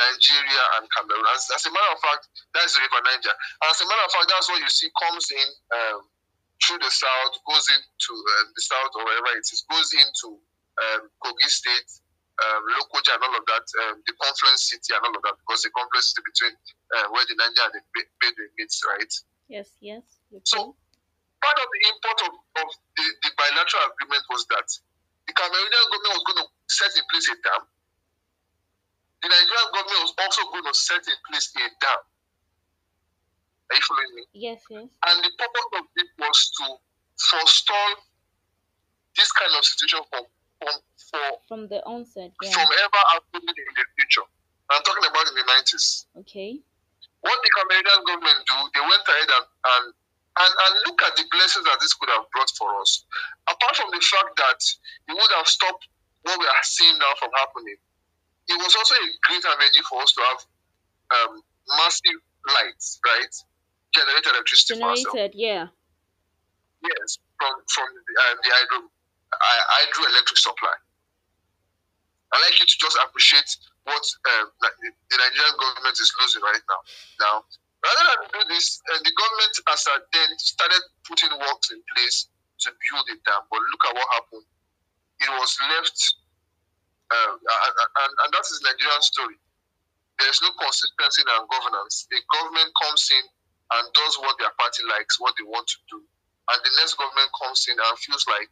Nigeria 0.00 0.64
and 0.80 0.88
Cameroon. 0.96 1.24
As, 1.36 1.44
as 1.52 1.62
a 1.68 1.72
matter 1.72 1.92
of 1.92 2.00
fact, 2.00 2.24
that's 2.56 2.72
the 2.72 2.80
River 2.80 3.00
Niger. 3.04 3.34
As 3.68 3.78
a 3.80 3.86
matter 3.86 4.04
of 4.08 4.12
fact, 4.16 4.28
that's 4.32 4.48
what 4.48 4.60
you 4.64 4.70
see 4.72 4.88
comes 4.96 5.28
in 5.28 5.48
um, 5.76 5.98
through 6.64 6.80
the 6.80 6.88
south, 6.92 7.34
goes 7.44 7.66
into 7.68 8.12
um, 8.16 8.46
the 8.56 8.62
south 8.64 8.92
or 8.96 9.04
wherever 9.04 9.30
it 9.36 9.44
is, 9.44 9.60
goes 9.68 9.92
into 9.92 10.40
um, 10.80 11.02
Kogi 11.20 11.48
State, 11.52 11.90
um, 12.40 12.62
Lokoja 12.80 13.16
and 13.20 13.24
all 13.28 13.36
of 13.36 13.44
that, 13.44 13.66
um, 13.84 14.00
the 14.08 14.16
confluence 14.16 14.72
city 14.72 14.96
and 14.96 15.04
all 15.04 15.12
of 15.12 15.22
that, 15.28 15.36
because 15.44 15.60
the 15.64 15.72
confluence 15.76 16.16
city 16.16 16.24
between 16.24 16.54
uh, 16.96 17.06
where 17.12 17.24
the 17.28 17.36
Niger 17.36 17.64
and 17.68 17.74
the 17.76 17.82
Be- 17.92 18.12
Benue 18.20 18.48
meets, 18.56 18.80
right? 18.88 19.12
yes 19.50 19.66
yes 19.82 20.06
okay. 20.30 20.46
So 20.46 20.78
part 21.42 21.58
of 21.58 21.68
the 21.68 21.80
import 21.90 22.18
of, 22.30 22.32
of 22.62 22.68
the, 22.96 23.06
the 23.26 23.30
bilateral 23.34 23.90
agreement 23.90 24.24
was 24.30 24.46
that 24.54 24.68
the 25.26 25.34
Cameroonian 25.34 25.84
government 25.90 26.14
was 26.16 26.24
going 26.30 26.40
to 26.44 26.48
set 26.70 26.92
in 26.94 27.04
place 27.10 27.28
a 27.34 27.36
dam. 27.42 27.62
The 29.20 29.28
Nigerian 29.28 29.68
government 29.74 30.00
was 30.06 30.09
also 30.20 30.42
going 30.52 30.64
to 30.64 30.74
set 30.74 31.02
in 31.08 31.18
place 31.28 31.52
a 31.56 31.64
dam 31.80 32.00
Are 33.70 33.76
you 33.76 33.84
following 33.88 34.12
me? 34.14 34.22
Yes, 34.32 34.60
yes. 34.70 34.88
And 35.06 35.16
the 35.24 35.32
purpose 35.38 35.68
of 35.78 35.84
it 35.96 36.10
was 36.18 36.38
to 36.60 36.66
forestall 37.16 37.90
this 39.16 39.30
kind 39.32 39.52
of 39.58 39.64
situation 39.64 40.02
from 40.10 40.24
from 40.60 40.74
for 41.08 41.26
from 41.48 41.60
the 41.68 41.80
onset, 41.88 42.32
yeah. 42.42 42.52
from 42.52 42.68
ever 42.68 43.02
happening 43.16 43.56
in 43.56 43.74
the 43.74 43.86
future. 43.96 44.26
I'm 44.70 44.82
talking 44.82 45.06
about 45.08 45.26
in 45.28 45.34
the 45.34 45.46
nineties. 45.46 46.06
Okay. 46.22 46.60
What 47.20 47.36
the 47.42 47.50
Canadian 47.52 48.00
government 48.06 48.40
do, 48.48 48.58
they 48.72 48.80
went 48.80 49.04
ahead 49.04 49.28
and, 49.28 49.46
and 49.46 49.84
and, 50.40 50.52
and 50.54 50.72
look 50.86 51.02
at 51.02 51.16
the 51.18 51.26
blessings 51.30 51.66
that 51.66 51.78
this 51.82 51.92
could 51.94 52.08
have 52.08 52.24
brought 52.30 52.50
for 52.54 52.70
us. 52.80 53.04
Apart 53.50 53.74
from 53.76 53.90
the 53.90 54.00
fact 54.00 54.32
that 54.38 54.60
it 55.10 55.14
would 55.18 55.32
have 55.36 55.48
stopped 55.48 55.90
what 56.22 56.38
we 56.38 56.46
are 56.46 56.64
seeing 56.64 56.96
now 56.96 57.12
from 57.18 57.30
happening, 57.34 57.76
it 58.50 58.58
was 58.58 58.74
also 58.74 58.94
a 58.94 59.06
great 59.30 59.44
avenue 59.46 59.84
for 59.88 60.02
us 60.02 60.12
to 60.12 60.20
have 60.26 60.40
um, 61.14 61.42
massive 61.78 62.18
lights, 62.46 62.98
right? 63.06 63.34
Generated 63.94 64.34
electricity 64.34 64.78
Generated, 64.78 65.32
yeah. 65.34 65.66
Yes, 66.82 67.18
from 67.38 67.54
from 67.68 67.88
the, 67.94 68.12
uh, 68.18 68.34
the 68.42 68.50
hydro 68.50 68.78
uh, 68.86 69.62
hydroelectric 69.78 70.38
supply. 70.38 70.74
I'd 72.32 72.42
like 72.46 72.58
you 72.62 72.66
to 72.66 72.76
just 72.78 72.96
appreciate 73.02 73.50
what 73.84 74.04
uh, 74.06 74.44
the, 74.62 74.68
the 75.10 75.16
Nigerian 75.18 75.56
government 75.58 75.98
is 75.98 76.10
losing 76.22 76.42
right 76.46 76.62
now. 76.62 76.80
Now, 77.18 77.34
rather 77.82 78.04
than 78.06 78.18
do 78.30 78.40
this, 78.54 78.78
uh, 78.86 79.02
the 79.02 79.12
government 79.18 79.54
has 79.66 79.82
uh, 79.90 79.98
then 80.14 80.30
started 80.38 80.82
putting 81.10 81.32
works 81.34 81.74
in 81.74 81.82
place 81.90 82.30
to 82.66 82.70
build 82.70 83.06
it 83.10 83.18
dam. 83.26 83.42
But 83.50 83.60
look 83.66 83.82
at 83.90 83.94
what 83.98 84.08
happened. 84.14 84.46
It 85.20 85.30
was 85.36 85.50
left, 85.74 85.98
uh, 87.10 87.34
and, 87.34 88.12
and 88.24 88.30
that 88.32 88.46
is 88.46 88.62
Nigerian 88.62 89.02
story. 89.02 89.36
There 90.18 90.30
is 90.30 90.40
no 90.44 90.52
consistency 90.54 91.24
in 91.24 91.28
our 91.32 91.44
governance. 91.48 92.06
The 92.12 92.20
government 92.28 92.70
comes 92.76 93.08
in 93.10 93.24
and 93.72 93.84
does 93.94 94.14
what 94.20 94.36
their 94.38 94.52
party 94.58 94.84
likes, 94.86 95.18
what 95.18 95.34
they 95.38 95.46
want 95.46 95.66
to 95.66 95.78
do. 95.88 95.98
And 96.50 96.58
the 96.62 96.72
next 96.78 96.98
government 96.98 97.30
comes 97.40 97.66
in 97.70 97.78
and 97.78 97.94
feels 97.98 98.26
like 98.28 98.50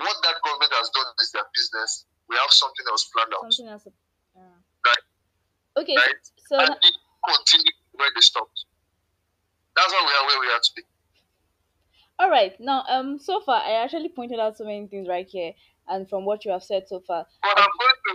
what 0.00 0.16
that 0.24 0.40
government 0.46 0.72
has 0.74 0.88
done 0.90 1.10
is 1.20 1.30
their 1.34 1.46
business. 1.52 2.06
We 2.30 2.36
have 2.40 2.50
something 2.50 2.86
else 2.88 3.10
planned 3.12 3.34
out. 3.34 3.52
Something 3.52 3.72
else. 3.74 3.84
Uh, 4.32 4.58
right. 4.86 5.04
Okay. 5.82 5.96
Right? 5.98 6.22
So 6.46 6.56
and 6.56 6.72
they 6.72 6.92
continue 7.26 7.74
where 7.98 8.10
they 8.14 8.22
stopped. 8.22 8.64
That's 9.76 9.92
why 9.92 10.02
we 10.02 10.12
are 10.14 10.26
where 10.26 10.40
we 10.40 10.48
are 10.54 10.62
today. 10.62 10.86
All 12.20 12.30
right. 12.30 12.54
Now, 12.60 12.84
um, 12.88 13.18
so 13.18 13.40
far 13.40 13.60
I 13.60 13.82
actually 13.82 14.10
pointed 14.10 14.38
out 14.38 14.56
so 14.56 14.64
many 14.64 14.86
things 14.86 15.08
right 15.08 15.26
here, 15.28 15.52
and 15.90 16.08
from 16.08 16.24
what 16.24 16.44
you 16.44 16.50
have 16.54 16.62
said 16.62 16.86
so 16.86 17.02
far. 17.06 17.26
But 17.42 17.58
I'm 17.58 17.74
going 17.74 17.98
to 18.06 18.12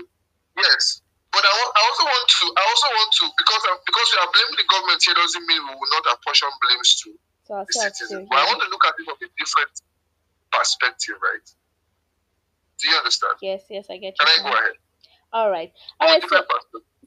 yes. 0.63 1.01
But 1.35 1.43
I, 1.43 1.51
I 1.51 1.81
also 1.91 2.03
want 2.07 2.25
to 2.31 2.45
I 2.55 2.63
also 2.63 2.87
want 2.87 3.11
to 3.19 3.25
because 3.35 3.61
I'm, 3.67 3.77
because 3.83 4.07
we 4.07 4.17
are 4.23 4.31
blaming 4.31 4.57
the 4.57 4.67
government 4.71 5.03
here 5.03 5.15
doesn't 5.19 5.45
mean 5.45 5.61
we 5.67 5.75
will 5.75 5.93
not 5.99 6.15
apportion 6.15 6.47
blames 6.63 6.95
to 7.03 7.09
so 7.43 7.59
the 7.59 7.73
citizens. 7.75 8.25
But 8.31 8.39
I 8.39 8.45
want 8.47 8.63
to 8.63 8.69
look 8.71 8.83
at 8.87 8.95
it 8.95 9.03
from 9.03 9.19
a 9.19 9.29
different 9.35 9.73
perspective, 10.55 11.19
right? 11.19 11.45
Do 12.79 12.83
you 12.89 12.95
understand? 12.95 13.35
Yes, 13.43 13.67
yes, 13.69 13.85
I 13.91 13.99
get 13.99 14.15
you. 14.15 14.25
Can 14.25 14.31
I 14.31 14.37
go 14.43 14.55
ahead? 14.55 14.75
All 15.35 15.49
right. 15.51 15.71
All 15.99 16.07
right. 16.07 16.23
So, 16.23 16.39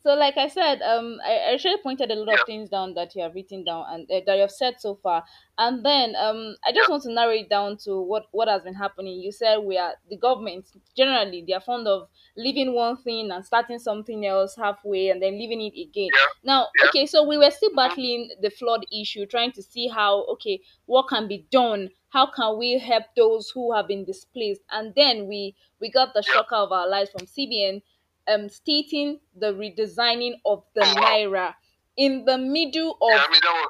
so, 0.02 0.14
like 0.14 0.36
I 0.36 0.48
said, 0.48 0.80
um, 0.82 1.18
I, 1.24 1.32
I 1.32 1.54
actually 1.54 1.76
pointed 1.82 2.10
a 2.10 2.14
lot 2.14 2.32
of 2.38 2.46
things 2.46 2.68
down 2.68 2.94
that 2.94 3.14
you 3.14 3.22
have 3.22 3.34
written 3.34 3.64
down 3.64 3.84
and 3.88 4.10
uh, 4.10 4.20
that 4.26 4.34
you 4.34 4.42
have 4.42 4.50
said 4.50 4.74
so 4.80 4.94
far, 4.94 5.24
and 5.58 5.84
then 5.84 6.14
um, 6.16 6.54
I 6.64 6.72
just 6.72 6.88
want 6.88 7.02
to 7.04 7.12
narrow 7.12 7.32
it 7.32 7.48
down 7.48 7.76
to 7.84 8.00
what 8.00 8.26
what 8.32 8.48
has 8.48 8.62
been 8.62 8.74
happening. 8.74 9.20
You 9.20 9.32
said 9.32 9.58
we 9.58 9.76
are 9.78 9.94
the 10.08 10.16
government 10.16 10.66
generally 10.96 11.44
they 11.46 11.52
are 11.52 11.60
fond 11.60 11.86
of 11.88 12.08
leaving 12.36 12.74
one 12.74 12.96
thing 12.96 13.30
and 13.30 13.44
starting 13.44 13.78
something 13.78 14.24
else 14.26 14.56
halfway 14.56 15.08
and 15.08 15.22
then 15.22 15.38
leaving 15.38 15.60
it 15.60 15.80
again. 15.80 16.10
Now, 16.42 16.68
okay, 16.88 17.06
so 17.06 17.22
we 17.26 17.36
were 17.38 17.50
still 17.50 17.74
battling 17.74 18.30
the 18.40 18.50
flood 18.50 18.84
issue, 18.92 19.26
trying 19.26 19.52
to 19.52 19.62
see 19.62 19.88
how 19.88 20.24
okay 20.24 20.60
what 20.86 21.08
can 21.08 21.28
be 21.28 21.46
done? 21.50 21.90
How 22.10 22.30
can 22.30 22.58
we 22.58 22.78
help 22.78 23.04
those 23.16 23.50
who 23.50 23.72
have 23.74 23.88
been 23.88 24.04
displaced? 24.04 24.62
And 24.70 24.94
then 24.94 25.26
we 25.26 25.56
we 25.80 25.90
got 25.90 26.14
the 26.14 26.22
shocker 26.22 26.56
of 26.56 26.72
our 26.72 26.88
lives 26.88 27.10
from 27.10 27.26
cbn 27.26 27.82
um 28.28 28.48
stating 28.48 29.20
the 29.36 29.52
redesigning 29.52 30.34
of 30.44 30.64
the 30.74 30.82
naira 30.82 31.54
in 31.96 32.24
the 32.24 32.38
middle 32.38 32.96
of 33.00 33.10
yeah, 33.10 33.24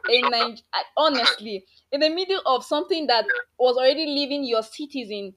I 0.06 0.48
mean, 0.48 0.58
a 0.74 0.78
honestly 0.96 1.64
in 1.92 2.00
the 2.00 2.10
middle 2.10 2.40
of 2.46 2.64
something 2.64 3.06
that 3.06 3.24
yeah. 3.24 3.40
was 3.58 3.76
already 3.76 4.06
leaving 4.06 4.44
your 4.44 4.62
citizen 4.62 5.34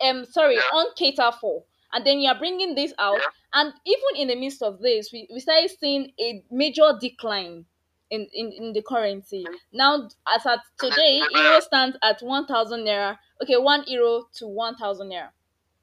um 0.00 0.24
sorry 0.24 0.56
yeah. 0.56 0.62
uncatered 0.72 1.34
for 1.40 1.64
and 1.92 2.04
then 2.04 2.20
you're 2.20 2.34
bringing 2.34 2.74
this 2.74 2.92
out 2.98 3.20
and 3.54 3.72
even 3.86 4.22
in 4.22 4.28
the 4.28 4.36
midst 4.36 4.62
of 4.62 4.80
this 4.80 5.10
we, 5.12 5.28
we 5.32 5.40
started 5.40 5.70
seeing 5.80 6.12
a 6.20 6.42
major 6.50 6.92
decline 7.00 7.64
in, 8.10 8.26
in, 8.32 8.52
in 8.52 8.72
the 8.72 8.82
currency. 8.82 9.44
Now, 9.72 10.08
as 10.34 10.46
at 10.46 10.60
today, 10.78 11.20
euro 11.30 11.60
stands 11.60 11.96
at 12.02 12.20
1,000 12.22 12.80
naira. 12.80 13.18
Okay, 13.42 13.56
one 13.56 13.84
euro 13.86 14.24
to 14.36 14.48
1,000 14.48 15.10
naira. 15.10 15.28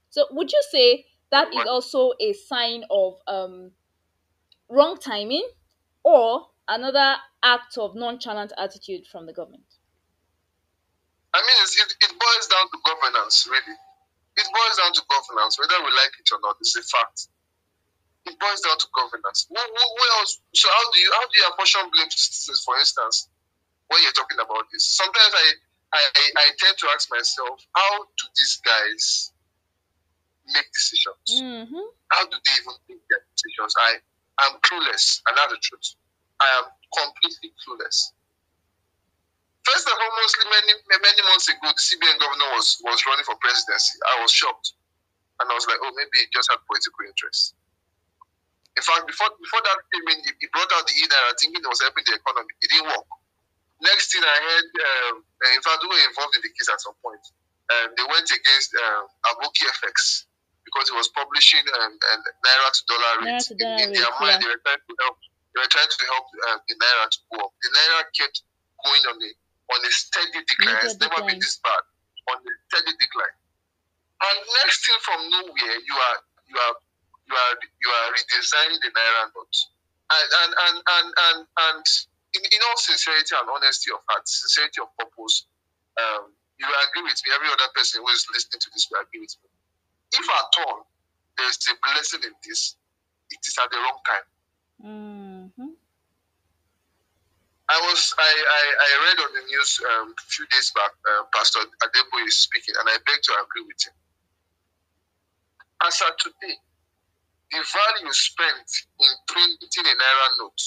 So, 0.10 0.26
would 0.32 0.52
you 0.52 0.64
say 0.72 1.06
that 1.32 1.54
is 1.54 1.66
also 1.68 2.12
a 2.20 2.34
sign 2.34 2.84
of 2.90 3.16
um, 3.28 3.72
wrong 4.70 4.98
timing 4.98 5.48
or 6.04 6.48
another 6.68 7.16
act 7.44 7.78
of 7.78 7.96
nonchalant 7.96 8.54
attitude 8.58 9.06
from 9.12 9.26
the 9.26 9.34
government? 9.34 9.66
I 11.34 11.42
mean, 11.42 11.64
it, 11.64 11.96
it 12.02 12.14
boils 12.16 12.48
down 12.48 12.66
to 12.72 12.78
governance, 12.86 13.48
really. 13.50 13.78
It 14.38 14.48
boils 14.52 14.78
down 14.78 14.94
to 14.94 15.02
governance, 15.10 15.60
whether 15.60 15.84
we 15.84 15.92
like 15.92 16.16
it 16.20 16.30
or 16.32 16.40
not. 16.42 16.58
It's 16.60 16.76
a 16.76 16.84
fact 16.84 17.28
it 18.26 18.36
boils 18.42 18.62
down 18.62 18.78
to 18.78 18.88
governance. 18.94 19.46
Who, 19.50 19.56
else? 20.20 20.42
So 20.54 20.68
how 20.70 20.92
do 20.92 21.00
you 21.00 21.10
how 21.14 21.22
do 21.22 21.34
you 21.38 21.46
apportion 21.54 21.82
blame 21.94 22.10
for 22.66 22.78
instance, 22.78 23.30
when 23.88 24.02
you're 24.02 24.18
talking 24.18 24.42
about 24.42 24.66
this? 24.74 24.98
Sometimes 24.98 25.34
I, 25.34 25.46
I 25.94 26.02
I 26.38 26.46
tend 26.58 26.76
to 26.78 26.88
ask 26.94 27.10
myself, 27.14 27.62
how 27.74 28.04
do 28.04 28.26
these 28.36 28.58
guys 28.66 29.32
make 30.54 30.70
decisions? 30.74 31.28
Mm-hmm. 31.30 31.86
How 32.12 32.24
do 32.28 32.36
they 32.38 32.56
even 32.62 32.76
make 32.90 33.04
their 33.10 33.24
decisions? 33.34 33.74
I 33.80 33.98
am 34.46 34.60
clueless, 34.62 35.22
and 35.26 35.34
that's 35.38 35.54
the 35.54 35.60
truth. 35.62 35.96
I 36.42 36.48
am 36.62 36.66
completely 36.92 37.56
clueless. 37.64 38.12
First 39.66 39.90
and 39.90 39.98
foremost, 39.98 40.34
many 40.46 40.74
many 41.02 41.22
months 41.26 41.50
ago, 41.50 41.74
the 41.74 41.82
CBN 41.82 42.22
governor 42.22 42.50
was 42.54 42.78
was 42.86 43.02
running 43.10 43.26
for 43.26 43.34
presidency. 43.42 43.98
I 44.06 44.22
was 44.22 44.30
shocked, 44.30 44.78
and 45.42 45.50
I 45.50 45.54
was 45.58 45.66
like, 45.66 45.82
oh, 45.82 45.90
maybe 45.98 46.22
he 46.22 46.30
just 46.30 46.54
had 46.54 46.62
political 46.70 47.02
interest. 47.10 47.58
In 48.78 48.84
fact, 48.84 49.10
before 49.10 49.34
before 49.42 49.64
that 49.66 49.78
came 49.90 50.06
in, 50.14 50.20
he, 50.22 50.48
brought 50.54 50.70
out 50.78 50.86
the 50.86 50.94
e-naira 50.94 51.34
thinking 51.40 51.64
it 51.64 51.72
was 51.72 51.82
helping 51.82 52.06
the 52.06 52.14
economy. 52.14 52.54
It 52.62 52.70
didn't 52.70 52.94
work. 52.94 53.10
Next 53.82 54.14
thing 54.14 54.24
I 54.24 54.38
heard, 54.38 54.70
um, 54.70 55.16
in 55.26 55.64
fact, 55.66 55.82
we 55.84 55.90
were 55.90 56.06
involved 56.08 56.36
in 56.38 56.44
the 56.46 56.52
case 56.54 56.70
at 56.70 56.80
some 56.80 56.96
point. 57.02 57.24
Um, 57.74 57.92
they 57.98 58.06
went 58.06 58.30
against 58.30 58.70
um, 58.78 59.10
Aboki 59.34 59.66
FX 59.82 60.30
because 60.66 60.90
he 60.90 60.96
was 60.98 61.08
publishing 61.14 61.62
um, 61.80 61.94
naira 62.42 62.68
to 62.74 62.82
dollar 62.90 63.14
rate. 63.22 63.46
in, 63.54 63.90
in 63.90 63.90
their 63.94 64.12
mind, 64.20 64.42
they 64.42 64.50
were 64.50 64.62
trying 64.66 64.82
to 64.82 64.94
help. 65.06 65.18
They 65.54 65.60
were 65.62 65.72
trying 65.72 65.88
to 65.94 66.04
help 66.12 66.26
uh, 66.50 66.58
the 66.68 66.76
naira 66.76 67.06
to 67.08 67.20
go 67.32 67.36
up. 67.46 67.52
The 67.62 67.70
naira 67.72 68.02
kept 68.12 68.38
going 68.84 69.04
on 69.08 69.18
a 69.22 69.30
on 69.72 69.80
a 69.86 69.92
steady 69.94 70.42
decline. 70.44 70.78
It's 70.84 71.00
never 71.00 71.22
been 71.26 71.40
this 71.40 71.62
bad. 71.64 71.84
On 72.34 72.38
a 72.42 72.54
steady 72.70 72.94
decline. 72.98 73.36
And 74.26 74.38
next 74.66 74.84
thing 74.84 75.00
from 75.06 75.20
nowhere, 75.30 75.78
you 75.86 75.96
are 75.96 76.18
you 76.50 76.58
are 76.58 76.76
you 77.30 77.36
are 77.38 77.54
you 77.62 77.90
are 77.90 78.08
redesigning 78.12 78.82
the 78.82 78.90
naira 78.90 79.24
note, 79.32 79.58
and 80.12 80.28
and 80.44 80.52
and 80.52 80.76
and 80.82 81.08
and, 81.14 81.40
and 81.46 81.86
in, 82.36 82.42
in 82.42 82.60
all 82.68 82.78
sincerity 82.82 83.32
and 83.38 83.48
honesty 83.48 83.94
of 83.94 84.02
heart, 84.10 84.28
sincerity 84.28 84.82
of 84.82 84.90
purpose, 85.00 85.48
um, 85.96 86.34
you 86.60 86.68
agree 86.68 87.04
with 87.08 87.20
me. 87.24 87.32
Every 87.32 87.48
other 87.48 87.70
person 87.76 88.04
who 88.04 88.10
is 88.12 88.28
listening 88.34 88.60
to 88.60 88.70
this 88.74 88.88
will 88.92 89.00
agree 89.04 89.24
with 89.24 89.36
me. 89.44 89.48
If 90.12 90.26
at 90.30 90.68
all 90.68 90.88
there 91.38 91.50
is 91.50 91.60
a 91.70 91.76
blessing 91.84 92.22
in 92.24 92.34
this, 92.44 92.76
it 93.30 93.40
is 93.46 93.56
at 93.62 93.70
the 93.72 93.78
wrong 93.78 94.00
time. 94.06 94.28
Mm-hmm. 94.84 95.74
I 97.66 97.78
was 97.82 98.14
I, 98.18 98.30
I, 98.30 98.64
I 98.78 98.90
read 99.10 99.18
on 99.26 99.32
the 99.34 99.44
news 99.50 99.82
um, 99.90 100.14
a 100.14 100.26
few 100.30 100.46
days 100.54 100.72
back. 100.76 100.92
Uh, 101.02 101.26
Pastor 101.34 101.66
Adebo 101.82 102.22
is 102.28 102.38
speaking, 102.38 102.76
and 102.78 102.86
I 102.88 102.98
beg 103.02 103.20
to 103.26 103.34
agree 103.42 103.66
with 103.66 103.82
him. 103.82 103.96
As 105.82 105.98
of 106.06 106.14
today, 106.22 106.56
the 107.52 107.62
value 107.66 108.14
spent 108.14 108.70
in 109.02 109.12
printing 109.28 109.86
a 109.86 109.96
naira 109.98 110.28
note, 110.40 110.62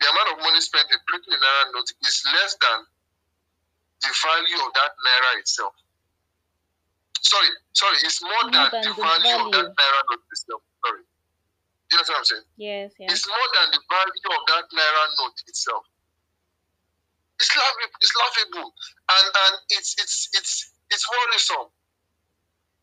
the 0.00 0.06
amount 0.08 0.28
of 0.36 0.38
money 0.44 0.60
spent 0.60 0.88
in 0.92 1.00
printing 1.08 1.32
a 1.32 1.40
naira 1.40 1.72
note 1.72 1.90
is 2.04 2.16
less 2.28 2.56
than 2.60 2.78
the 4.04 4.12
value 4.20 4.60
of 4.60 4.72
that 4.76 4.92
naira 5.00 5.40
itself. 5.40 5.74
Sorry, 7.20 7.50
sorry, 7.72 7.98
it's 8.00 8.22
more, 8.22 8.32
more 8.32 8.50
than, 8.50 8.68
than, 8.72 8.82
the, 8.82 8.94
value, 8.96 9.24
value, 9.28 9.44
of 9.44 9.52
that 9.52 9.68
naira 9.76 10.00
note 10.08 10.24
itself. 10.32 10.62
Sorry. 10.80 11.04
You 11.90 11.96
know 11.98 12.04
what 12.06 12.18
I'm 12.18 12.24
saying? 12.24 12.48
Yes, 12.56 12.88
yes. 12.96 13.08
It's 13.12 13.26
more 13.28 13.48
than 13.60 13.66
the 13.76 13.82
value 13.90 14.28
of 14.30 14.42
that 14.48 14.64
naira 14.72 15.04
note 15.20 15.38
itself. 15.46 15.84
It's 17.40 17.52
laughable, 17.56 17.98
it's 18.00 18.14
laughable. 18.16 18.68
And 18.68 19.26
and 19.26 19.54
it's 19.72 19.96
it's 20.00 20.28
it's 20.32 20.52
it's 20.92 21.04
worrisome. 21.08 21.72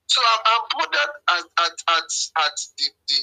So 0.08 0.20
I'm, 0.24 0.42
I'm 0.48 0.64
bothered 0.72 1.14
at, 1.30 1.46
at, 1.68 1.78
at, 2.00 2.10
at 2.42 2.56
the, 2.80 2.88
the 3.12 3.20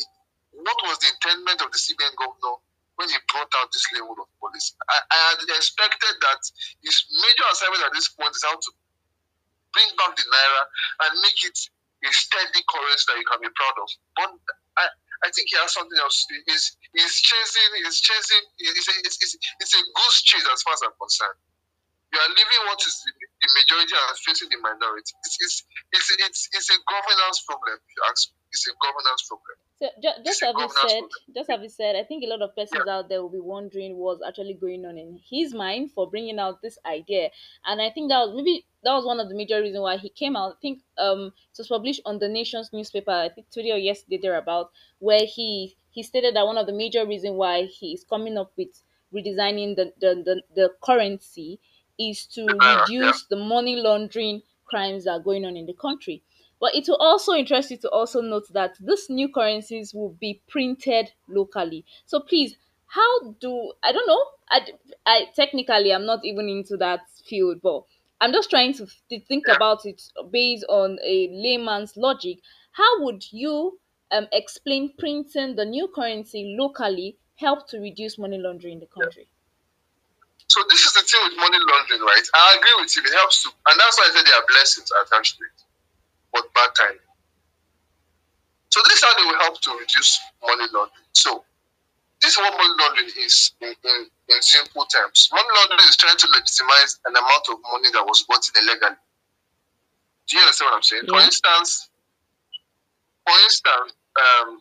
what 0.62 0.78
was 0.84 1.00
the 1.00 1.08
intendment 1.10 1.58
of 1.64 1.72
the 1.72 1.80
CBN 1.80 2.14
governor 2.20 2.60
when 2.96 3.08
he 3.10 3.18
brought 3.32 3.50
out 3.58 3.72
this 3.72 3.82
level 3.96 4.14
of 4.14 4.28
policy. 4.38 4.78
I, 4.86 4.98
I 5.10 5.18
had 5.34 5.42
expected 5.50 6.14
that 6.22 6.42
his 6.86 6.96
major 7.10 7.46
assignment 7.50 7.82
at 7.82 7.92
this 7.96 8.08
point 8.14 8.30
is 8.36 8.44
how 8.46 8.54
to 8.54 8.70
bring 9.74 9.90
back 9.98 10.14
the 10.16 10.24
naira 10.24 10.62
and 11.04 11.12
make 11.20 11.40
it 11.44 11.58
a 12.04 12.10
steady 12.12 12.62
currency 12.64 13.04
that 13.10 13.18
you 13.18 13.26
can 13.26 13.40
be 13.42 13.50
proud 13.52 13.76
of. 13.80 13.88
But 14.14 14.30
I, 14.78 14.84
I 15.24 15.28
think 15.32 15.50
he 15.50 15.56
has 15.58 15.72
something 15.72 15.98
else. 15.98 16.26
He's, 16.46 16.76
he's 16.92 17.16
chasing, 17.20 17.70
he's 17.82 18.00
chasing, 18.00 18.44
it's 18.60 18.88
a, 18.88 18.94
it's, 19.02 19.18
it's, 19.20 19.34
it's 19.34 19.74
a 19.74 19.82
goose 19.82 20.20
chase 20.22 20.44
as 20.46 20.60
far 20.62 20.76
as 20.76 20.82
I'm 20.84 20.94
concerned. 21.00 21.40
You 22.12 22.20
are 22.22 22.30
leaving 22.30 22.62
what 22.70 22.78
is 22.86 22.94
the, 23.02 23.10
the 23.10 23.48
majority 23.58 23.90
and 23.90 24.18
facing 24.22 24.48
the 24.52 24.60
minority. 24.62 25.12
It's, 25.26 25.36
it's, 25.42 25.56
it's, 25.90 26.08
it's, 26.14 26.40
it's 26.54 26.68
a 26.70 26.78
governance 26.86 27.42
problem, 27.42 27.74
if 27.74 27.90
you 27.90 28.02
ask 28.06 28.30
me. 28.30 28.43
It's 28.54 28.68
a 28.68 28.72
governance 28.80 29.22
problem. 29.28 29.56
So 29.76 29.88
just, 30.00 30.24
just 30.24 30.40
have 30.44 30.54
you 30.56 30.68
said, 30.88 31.02
just 31.34 31.50
have 31.50 31.62
you 31.62 31.68
said, 31.68 31.96
I 31.96 32.04
think 32.04 32.22
a 32.22 32.28
lot 32.28 32.42
of 32.42 32.54
persons 32.54 32.84
yeah. 32.86 32.94
out 32.94 33.08
there 33.08 33.20
will 33.20 33.28
be 33.28 33.40
wondering 33.40 33.96
what's 33.96 34.22
actually 34.26 34.54
going 34.54 34.86
on 34.86 34.96
in 34.96 35.20
his 35.28 35.52
mind 35.52 35.90
for 35.90 36.08
bringing 36.08 36.38
out 36.38 36.62
this 36.62 36.78
idea, 36.86 37.30
and 37.66 37.82
I 37.82 37.90
think 37.90 38.10
that 38.10 38.20
was 38.20 38.34
maybe 38.36 38.64
that 38.84 38.92
was 38.92 39.04
one 39.04 39.18
of 39.18 39.28
the 39.28 39.34
major 39.34 39.60
reasons 39.60 39.82
why 39.82 39.96
he 39.96 40.08
came 40.08 40.36
out. 40.36 40.52
I 40.52 40.60
think 40.62 40.82
um 40.96 41.32
it 41.52 41.58
was 41.58 41.68
published 41.68 42.02
on 42.06 42.20
the 42.20 42.28
Nation's 42.28 42.72
newspaper, 42.72 43.10
I 43.10 43.28
think 43.28 43.50
today 43.50 43.72
or 43.72 43.78
yesterday 43.78 44.18
thereabout, 44.18 44.70
where 45.00 45.26
he 45.26 45.76
he 45.90 46.04
stated 46.04 46.36
that 46.36 46.46
one 46.46 46.56
of 46.58 46.66
the 46.66 46.72
major 46.72 47.04
reasons 47.04 47.34
why 47.36 47.64
he 47.64 47.94
is 47.94 48.04
coming 48.04 48.38
up 48.38 48.52
with 48.56 48.80
redesigning 49.12 49.74
the 49.74 49.92
the, 49.98 50.14
the, 50.24 50.42
the 50.54 50.70
currency 50.80 51.58
is 51.98 52.26
to 52.26 52.46
reduce 52.46 53.24
the 53.26 53.36
money 53.36 53.76
laundering 53.76 54.42
crimes 54.64 55.04
that 55.04 55.12
are 55.12 55.20
going 55.20 55.44
on 55.44 55.56
in 55.56 55.66
the 55.66 55.74
country. 55.74 56.22
But 56.64 56.74
it 56.74 56.88
will 56.88 56.96
also 56.96 57.34
interest 57.34 57.70
you 57.72 57.76
to 57.76 57.90
also 57.90 58.22
note 58.22 58.50
that 58.54 58.76
these 58.80 59.10
new 59.10 59.28
currencies 59.28 59.92
will 59.92 60.16
be 60.18 60.40
printed 60.48 61.12
locally. 61.28 61.84
So 62.06 62.20
please, 62.20 62.56
how 62.86 63.32
do 63.38 63.74
I 63.82 63.92
don't 63.92 64.06
know? 64.06 64.24
I, 64.48 64.60
I 65.04 65.26
technically 65.36 65.92
I'm 65.92 66.06
not 66.06 66.24
even 66.24 66.48
into 66.48 66.78
that 66.78 67.00
field, 67.22 67.60
but 67.62 67.82
I'm 68.18 68.32
just 68.32 68.48
trying 68.48 68.72
to, 68.78 68.86
to 69.10 69.20
think 69.20 69.46
about 69.46 69.84
it 69.84 70.00
based 70.30 70.64
on 70.70 70.98
a 71.04 71.28
layman's 71.32 71.98
logic. 71.98 72.38
How 72.72 73.04
would 73.04 73.30
you 73.30 73.78
um, 74.10 74.26
explain 74.32 74.94
printing 74.98 75.56
the 75.56 75.66
new 75.66 75.88
currency 75.94 76.56
locally 76.58 77.18
help 77.34 77.68
to 77.68 77.78
reduce 77.78 78.16
money 78.16 78.38
laundering 78.38 78.76
in 78.76 78.80
the 78.80 78.86
country? 78.86 79.28
So 80.48 80.62
this 80.70 80.86
is 80.86 80.94
the 80.94 81.02
thing 81.02 81.20
with 81.28 81.36
money 81.36 81.58
laundering, 81.60 82.00
right? 82.00 82.26
I 82.34 82.56
agree 82.56 82.74
with 82.80 82.96
you. 82.96 83.02
It 83.04 83.12
helps 83.12 83.42
to, 83.42 83.50
and 83.50 83.78
that's 83.78 83.98
why 83.98 84.08
I 84.08 84.12
said 84.14 84.24
there 84.24 84.34
are 84.40 84.46
blessings 84.48 84.90
attached 85.04 85.36
to 85.36 85.44
it 85.44 85.63
but 86.34 86.52
bad 86.52 86.70
time. 86.76 86.98
So 88.68 88.82
this 88.90 88.98
is 88.98 89.04
how 89.04 89.14
they 89.16 89.24
will 89.30 89.38
help 89.38 89.60
to 89.62 89.70
reduce 89.70 90.18
money 90.42 90.66
laundering. 90.74 91.06
So 91.12 91.44
this 92.20 92.32
is 92.32 92.38
what 92.38 92.52
money 92.58 92.74
laundering 92.80 93.10
is 93.22 93.52
in, 93.60 93.68
in, 93.70 93.98
in 94.28 94.42
simple 94.42 94.84
terms. 94.86 95.30
Money 95.32 95.46
laundering 95.56 95.88
is 95.88 95.96
trying 95.96 96.18
to 96.18 96.26
legitimize 96.26 96.98
an 97.06 97.14
amount 97.14 97.46
of 97.54 97.58
money 97.70 97.88
that 97.94 98.04
was 98.04 98.24
bought 98.28 98.42
illegally. 98.58 98.98
Do 100.26 100.36
you 100.36 100.42
understand 100.42 100.68
what 100.68 100.76
I'm 100.76 100.82
saying? 100.82 101.02
Yeah. 101.06 101.14
For 101.14 101.24
instance, 101.24 101.88
for 103.26 103.36
instance, 103.44 103.92
um, 104.18 104.60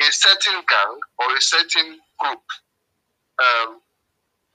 a 0.00 0.12
certain 0.12 0.58
gang 0.68 0.96
or 1.18 1.36
a 1.36 1.40
certain 1.40 2.00
group 2.18 2.44
um, 3.38 3.80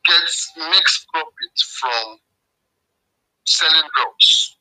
gets 0.05 0.51
makes 0.57 1.05
profit 1.11 1.55
from 1.79 2.17
selling 3.45 3.89
drugs, 3.95 4.57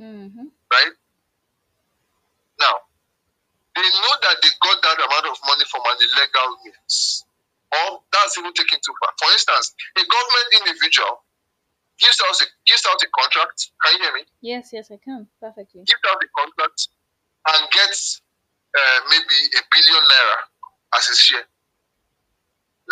mm-hmm. 0.00 0.46
right? 0.72 0.92
Now, 2.62 2.78
they 3.74 3.82
know 3.82 4.14
that 4.22 4.36
they 4.38 4.52
got 4.62 4.78
that 4.86 4.98
amount 5.02 5.26
of 5.26 5.36
money 5.42 5.66
from 5.66 5.82
an 5.90 5.98
illegal 5.98 6.48
means. 6.62 7.26
Or 7.72 8.04
that's 8.12 8.36
even 8.38 8.52
taken 8.52 8.78
too 8.84 8.94
far. 9.00 9.10
For 9.18 9.32
instance, 9.32 9.74
a 9.96 10.04
government 10.04 10.48
individual 10.62 11.24
gives 11.98 12.20
out 12.20 12.36
a 12.38 12.46
gives 12.68 12.84
out 12.84 13.00
a 13.00 13.08
contract. 13.16 13.72
Can 13.80 13.96
you 13.96 14.00
hear 14.04 14.14
me? 14.14 14.22
Yes, 14.44 14.70
yes, 14.76 14.92
I 14.92 15.00
can 15.00 15.26
perfectly. 15.40 15.82
Gives 15.88 16.04
out 16.04 16.20
a 16.20 16.28
contract 16.36 16.92
and 17.48 17.62
gets 17.72 18.20
uh, 18.76 18.98
maybe 19.08 19.38
a 19.56 19.62
billion 19.72 20.04
naira 20.04 20.38
as 21.00 21.06
his 21.08 21.18
share. 21.18 21.48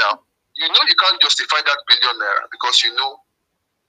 Now, 0.01 0.25
you 0.57 0.69
know 0.73 0.83
you 0.89 0.97
can't 0.97 1.21
justify 1.21 1.61
that 1.61 1.79
billion 1.85 2.17
naira 2.17 2.49
because 2.51 2.81
you 2.83 2.97
know 2.97 3.21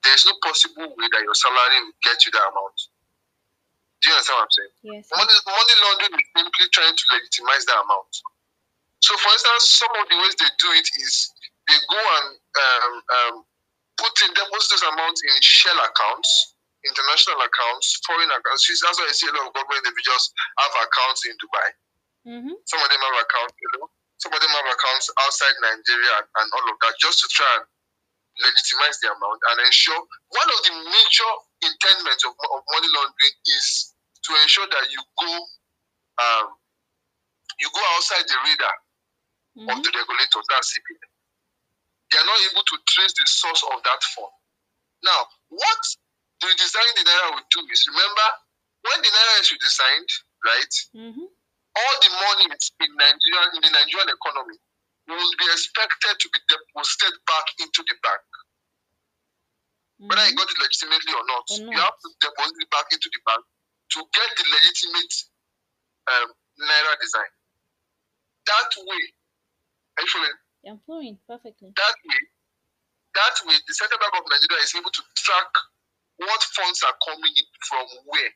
there 0.04 0.14
is 0.14 0.26
no 0.28 0.36
possible 0.44 0.92
way 0.92 1.08
that 1.08 1.24
your 1.24 1.36
salary 1.40 1.88
will 1.88 1.98
get 2.04 2.20
you 2.26 2.36
that 2.36 2.52
amount. 2.52 2.91
Do 4.02 4.10
you 4.10 4.14
understand 4.18 4.38
what 4.42 4.50
I'm 4.50 4.56
saying? 4.58 4.74
Yes. 4.82 5.04
Money, 5.14 5.36
money 5.46 5.76
laundering 5.78 6.18
is 6.18 6.30
simply 6.34 6.68
trying 6.74 6.98
to 6.98 7.06
legitimize 7.14 7.64
that 7.70 7.86
amount. 7.86 8.14
So, 9.06 9.14
for 9.18 9.30
instance, 9.34 9.66
some 9.78 9.94
of 9.98 10.06
the 10.10 10.18
ways 10.18 10.34
they 10.42 10.50
do 10.58 10.70
it 10.74 10.88
is 10.98 11.14
they 11.70 11.78
go 11.86 12.02
and 12.02 12.28
um, 12.34 12.94
um, 12.98 13.36
put 13.98 14.14
in 14.26 14.34
deposit 14.34 14.78
those 14.78 14.86
amounts 14.90 15.22
in 15.22 15.34
shell 15.46 15.78
accounts, 15.78 16.58
international 16.82 17.46
accounts, 17.46 18.02
foreign 18.06 18.30
accounts. 18.34 18.66
That's 18.66 18.98
why 18.98 19.06
I 19.06 19.14
see 19.14 19.30
a 19.30 19.34
lot 19.38 19.50
of 19.50 19.54
government 19.54 19.86
individuals 19.86 20.34
have 20.58 20.74
accounts 20.82 21.22
in 21.30 21.34
Dubai. 21.38 21.68
Mm-hmm. 22.26 22.56
Some 22.66 22.82
of 22.82 22.90
them 22.90 23.02
have 23.02 23.18
accounts, 23.22 23.54
you 23.58 23.70
know, 23.78 23.90
some 24.22 24.34
of 24.34 24.42
them 24.42 24.54
have 24.54 24.70
accounts 24.70 25.10
outside 25.26 25.58
Nigeria 25.62 26.22
and, 26.22 26.28
and 26.42 26.48
all 26.54 26.66
of 26.70 26.78
that, 26.86 26.94
just 27.02 27.22
to 27.26 27.28
try 27.34 27.50
and 27.58 27.66
legitimize 28.38 29.02
the 29.02 29.10
amount 29.14 29.42
and 29.50 29.58
ensure 29.66 29.98
one 29.98 30.50
of 30.50 30.60
the 30.66 30.74
major 30.90 31.32
intendments 31.62 32.26
of, 32.26 32.34
of 32.34 32.60
money 32.74 32.90
laundering 32.94 33.36
is 33.58 33.94
to 34.26 34.32
ensure 34.42 34.68
that 34.70 34.86
you 34.92 35.02
go 35.18 35.32
um, 36.22 36.48
you 37.62 37.70
go 37.74 37.82
outside 37.98 38.26
the 38.26 38.38
radar 38.46 38.76
mm-hmm. 39.58 39.70
of 39.70 39.78
the 39.84 39.92
regulator, 39.94 40.42
that's 40.50 40.74
CBN. 40.74 41.10
They 42.12 42.18
are 42.20 42.28
not 42.28 42.40
able 42.52 42.66
to 42.66 42.76
trace 42.92 43.14
the 43.16 43.26
source 43.28 43.64
of 43.72 43.80
that 43.88 44.02
fund. 44.16 44.36
Now, 45.06 45.22
what 45.50 45.82
the 46.44 46.52
design 46.58 46.92
the 46.98 47.06
Naira 47.08 47.38
will 47.38 47.48
do 47.54 47.62
is 47.72 47.88
remember 47.88 48.28
when 48.84 48.98
the 49.02 49.12
Naira 49.14 49.34
is 49.42 49.50
redesigned, 49.54 50.12
right? 50.44 50.74
Mm-hmm. 50.98 51.28
All 51.72 51.96
the 52.04 52.12
money 52.12 52.46
in 52.52 52.92
Nigeria 53.00 53.44
in 53.56 53.62
the 53.64 53.72
Nigerian 53.72 54.12
economy 54.12 54.60
will 55.08 55.34
be 55.40 55.48
expected 55.56 56.14
to 56.20 56.28
be 56.30 56.40
deposited 56.52 57.16
back 57.26 57.48
into 57.64 57.82
the 57.88 57.96
bank. 58.04 58.26
Mm-hmm. 60.02 60.10
Whether 60.10 60.26
you 60.26 60.34
got 60.34 60.50
it 60.50 60.58
legitimately 60.58 61.14
or 61.14 61.26
not, 61.30 61.46
or 61.46 61.62
not, 61.62 61.74
you 61.78 61.78
have 61.78 61.94
to 62.02 62.10
deposit 62.18 62.58
it 62.58 62.70
back 62.74 62.90
into 62.90 63.06
the 63.06 63.22
bank 63.22 63.46
to 63.46 64.00
get 64.10 64.30
the 64.34 64.46
legitimate 64.50 65.14
um, 66.10 66.30
naira 66.58 66.98
design. 66.98 67.30
That 68.50 68.72
way, 68.82 69.04
actually, 70.02 70.34
I'm 70.66 70.82
flowing 70.90 71.22
perfectly. 71.30 71.70
That 71.78 71.98
way, 72.02 72.22
that 73.14 73.36
way, 73.46 73.58
the 73.62 73.76
Central 73.78 74.02
Bank 74.02 74.18
of 74.18 74.26
Nigeria 74.26 74.66
is 74.66 74.74
able 74.74 74.90
to 74.90 75.04
track 75.22 75.54
what 76.18 76.42
funds 76.58 76.82
are 76.82 76.98
coming 77.06 77.34
in 77.38 77.48
from 77.62 77.86
where. 78.10 78.34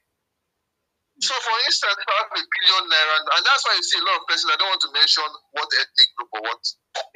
So, 1.17 1.33
for 1.33 1.57
instance, 1.65 1.97
if 1.97 2.05
I 2.05 2.15
have 2.21 2.29
a 2.29 2.43
billion 2.45 2.85
naira, 2.93 3.15
and 3.25 3.41
that's 3.41 3.65
why 3.65 3.73
you 3.73 3.81
see 3.81 3.97
a 3.97 4.05
lot 4.05 4.21
of 4.21 4.29
persons. 4.29 4.53
I 4.53 4.59
don't 4.61 4.69
want 4.69 4.85
to 4.85 4.93
mention 4.93 5.25
what 5.57 5.65
ethnic 5.81 6.09
group 6.13 6.29
or 6.29 6.45
what 6.45 6.61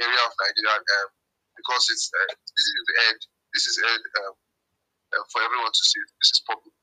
area 0.02 0.22
of 0.26 0.34
Nigeria, 0.42 0.82
um, 0.82 1.08
because 1.54 1.84
it's 1.94 2.10
uh, 2.10 2.34
this 2.34 2.66
is 2.66 2.82
the 2.90 2.98
end. 3.14 3.22
This 3.54 3.66
is 3.68 3.76
um, 3.82 4.34
uh, 5.14 5.24
for 5.34 5.40
everyone 5.42 5.74
to 5.74 5.84
see. 5.84 6.02
This 6.22 6.32
is 6.38 6.42
public. 6.46 6.74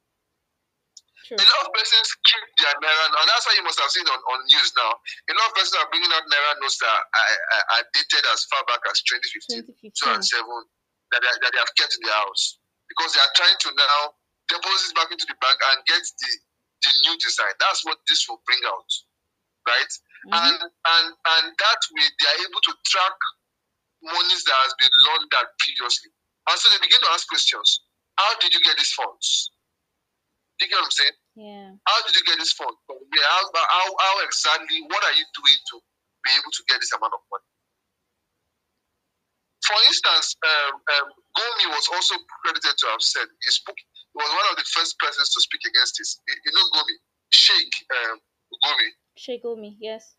Sure. 1.26 1.42
A 1.42 1.46
lot 1.58 1.66
of 1.66 1.74
persons 1.74 2.06
keep 2.22 2.44
their 2.62 2.70
naira, 2.78 3.10
and 3.10 3.26
that's 3.26 3.42
why 3.50 3.58
you 3.58 3.66
must 3.66 3.82
have 3.82 3.90
seen 3.90 4.06
on, 4.06 4.20
on 4.30 4.38
news 4.46 4.70
now. 4.78 4.94
A 4.94 5.34
lot 5.34 5.50
of 5.50 5.54
persons 5.58 5.74
are 5.74 5.90
bringing 5.90 6.12
out 6.14 6.22
naira 6.30 6.54
notes 6.62 6.78
that 6.78 6.86
are, 6.86 7.02
are, 7.02 7.64
are 7.74 7.84
dated 7.90 8.22
as 8.30 8.46
far 8.46 8.62
back 8.70 8.78
as 8.86 9.02
2015, 9.02 9.90
2015. 9.90 10.22
2007, 10.22 10.46
that 11.10 11.26
they, 11.26 11.34
that 11.42 11.50
they 11.50 11.58
have 11.58 11.74
kept 11.74 11.98
in 11.98 12.02
their 12.06 12.14
house 12.30 12.62
because 12.86 13.10
they 13.10 13.22
are 13.22 13.34
trying 13.34 13.58
to 13.58 13.74
now 13.74 14.14
deposit 14.46 14.94
back 14.94 15.10
into 15.10 15.26
the 15.26 15.34
bank 15.42 15.58
and 15.74 15.82
get 15.90 15.98
the 15.98 16.30
the 16.86 16.92
new 17.10 17.16
design. 17.18 17.54
That's 17.58 17.82
what 17.82 17.98
this 18.06 18.22
will 18.30 18.38
bring 18.46 18.62
out, 18.70 18.90
right? 19.66 19.92
Mm-hmm. 20.30 20.46
And 20.46 20.58
and 20.62 21.06
and 21.10 21.44
that 21.58 21.80
way 21.90 22.06
they 22.06 22.28
are 22.30 22.40
able 22.46 22.62
to 22.70 22.72
track 22.86 23.18
monies 24.02 24.42
that 24.46 24.58
has 24.62 24.74
been 24.78 24.94
laundered 25.10 25.50
previously. 25.58 26.14
And 26.46 26.56
so 26.58 26.70
they 26.70 26.78
begin 26.78 27.02
to 27.02 27.10
ask 27.10 27.26
questions. 27.28 27.82
How 28.16 28.32
did 28.40 28.54
you 28.54 28.62
get 28.62 28.78
these 28.78 28.92
funds? 28.94 29.50
Do 30.56 30.64
you 30.64 30.70
get 30.72 30.80
what 30.80 30.88
I'm 30.88 30.96
saying? 30.96 31.16
Yeah. 31.36 31.68
How 31.84 31.98
did 32.06 32.16
you 32.16 32.24
get 32.24 32.40
this 32.40 32.56
funds? 32.56 32.80
How, 32.88 33.42
how, 33.52 33.86
how 33.92 34.14
exactly, 34.24 34.80
what 34.88 35.02
are 35.04 35.16
you 35.18 35.26
doing 35.36 35.60
to 35.72 35.76
be 36.24 36.30
able 36.32 36.48
to 36.48 36.62
get 36.64 36.80
this 36.80 36.96
amount 36.96 37.12
of 37.12 37.20
money? 37.28 37.44
For 39.66 39.78
instance, 39.84 40.38
um, 40.46 40.78
um, 40.78 41.06
Gumi 41.34 41.66
was 41.74 41.90
also 41.92 42.14
credited 42.40 42.78
to 42.78 42.86
have 42.94 43.02
said 43.02 43.26
he 43.42 43.50
spoke 43.50 43.74
he 43.76 44.14
was 44.14 44.30
one 44.30 44.48
of 44.48 44.56
the 44.56 44.64
first 44.70 44.96
persons 44.96 45.28
to 45.34 45.42
speak 45.42 45.60
against 45.66 45.98
this. 45.98 46.22
You 46.24 46.52
know 46.54 46.64
Gumi, 46.72 46.96
Sheikh 47.34 47.74
um, 47.90 48.16
Gumi. 48.62 48.88
Sheikh 49.18 49.42
Gumi, 49.42 49.76
yes. 49.82 50.14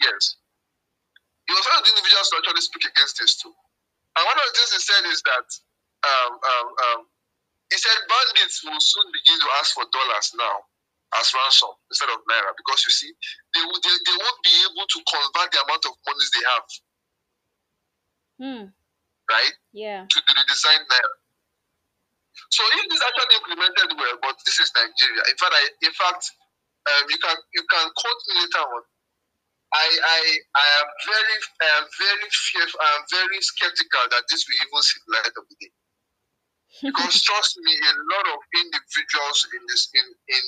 Yes. 0.00 0.40
He 1.46 1.52
was 1.52 1.62
one 1.68 1.78
of 1.78 1.84
the 1.84 1.92
individuals 1.92 2.32
to 2.32 2.36
actually 2.40 2.64
speak 2.64 2.84
against 2.88 3.20
this 3.20 3.36
too. 3.36 3.52
And 4.16 4.22
one 4.26 4.38
of 4.38 4.46
the 4.46 4.54
things 4.54 4.72
he 4.74 4.80
said 4.80 5.04
is 5.10 5.20
that 5.26 5.48
um, 6.06 6.32
um, 6.38 6.66
um, 6.68 7.00
he 7.70 7.78
said 7.78 7.96
bandits 8.06 8.62
will 8.62 8.78
soon 8.78 9.08
begin 9.10 9.38
to 9.40 9.48
ask 9.58 9.74
for 9.74 9.84
dollars 9.90 10.30
now 10.38 10.56
as 11.18 11.30
ransom 11.34 11.74
instead 11.90 12.10
of 12.10 12.22
naira 12.26 12.50
because 12.58 12.82
you 12.86 12.92
see 12.92 13.10
they, 13.54 13.62
will, 13.64 13.78
they, 13.82 13.94
they 14.06 14.16
won't 14.18 14.40
be 14.42 14.54
able 14.66 14.86
to 14.86 14.98
convert 15.06 15.48
the 15.50 15.60
amount 15.62 15.84
of 15.86 15.94
monies 16.06 16.30
they 16.34 16.44
have 16.46 16.66
Hmm. 18.34 18.66
right? 19.30 19.54
Yeah. 19.72 20.06
To, 20.10 20.18
the 20.18 20.44
design 20.50 20.82
naira. 20.90 21.14
So 22.50 22.62
if 22.66 22.90
this 22.90 23.02
actually 23.02 23.38
implemented 23.38 23.94
well, 23.94 24.16
but 24.22 24.34
this 24.44 24.58
is 24.58 24.72
Nigeria. 24.74 25.22
In 25.30 25.36
fact, 25.38 25.54
I, 25.54 25.64
in 25.86 25.94
fact, 25.94 26.22
um, 26.90 27.04
you 27.08 27.18
can 27.22 27.36
you 27.54 27.62
can 27.70 27.86
quote 27.94 28.20
me 28.28 28.42
later 28.42 28.64
on. 28.66 28.82
I 29.74 29.86
I 29.90 30.20
I 30.54 30.66
am 30.78 30.88
very 31.02 31.36
I 31.66 31.68
am 31.82 31.86
very 31.98 32.30
fearful. 32.30 32.78
I 32.78 32.90
am 32.94 33.04
very 33.10 33.40
skeptical 33.42 34.04
that 34.14 34.24
this 34.30 34.46
will 34.46 34.58
even 34.62 34.82
see 34.86 35.00
the 35.02 35.10
light 35.18 35.34
of 35.34 35.44
the 35.50 35.56
day. 35.58 35.72
Because 36.90 37.14
trust 37.26 37.58
me, 37.58 37.74
a 37.74 37.94
lot 38.14 38.26
of 38.38 38.40
individuals 38.54 39.38
in 39.50 39.62
this 39.66 39.90
in 39.98 40.06
in 40.30 40.44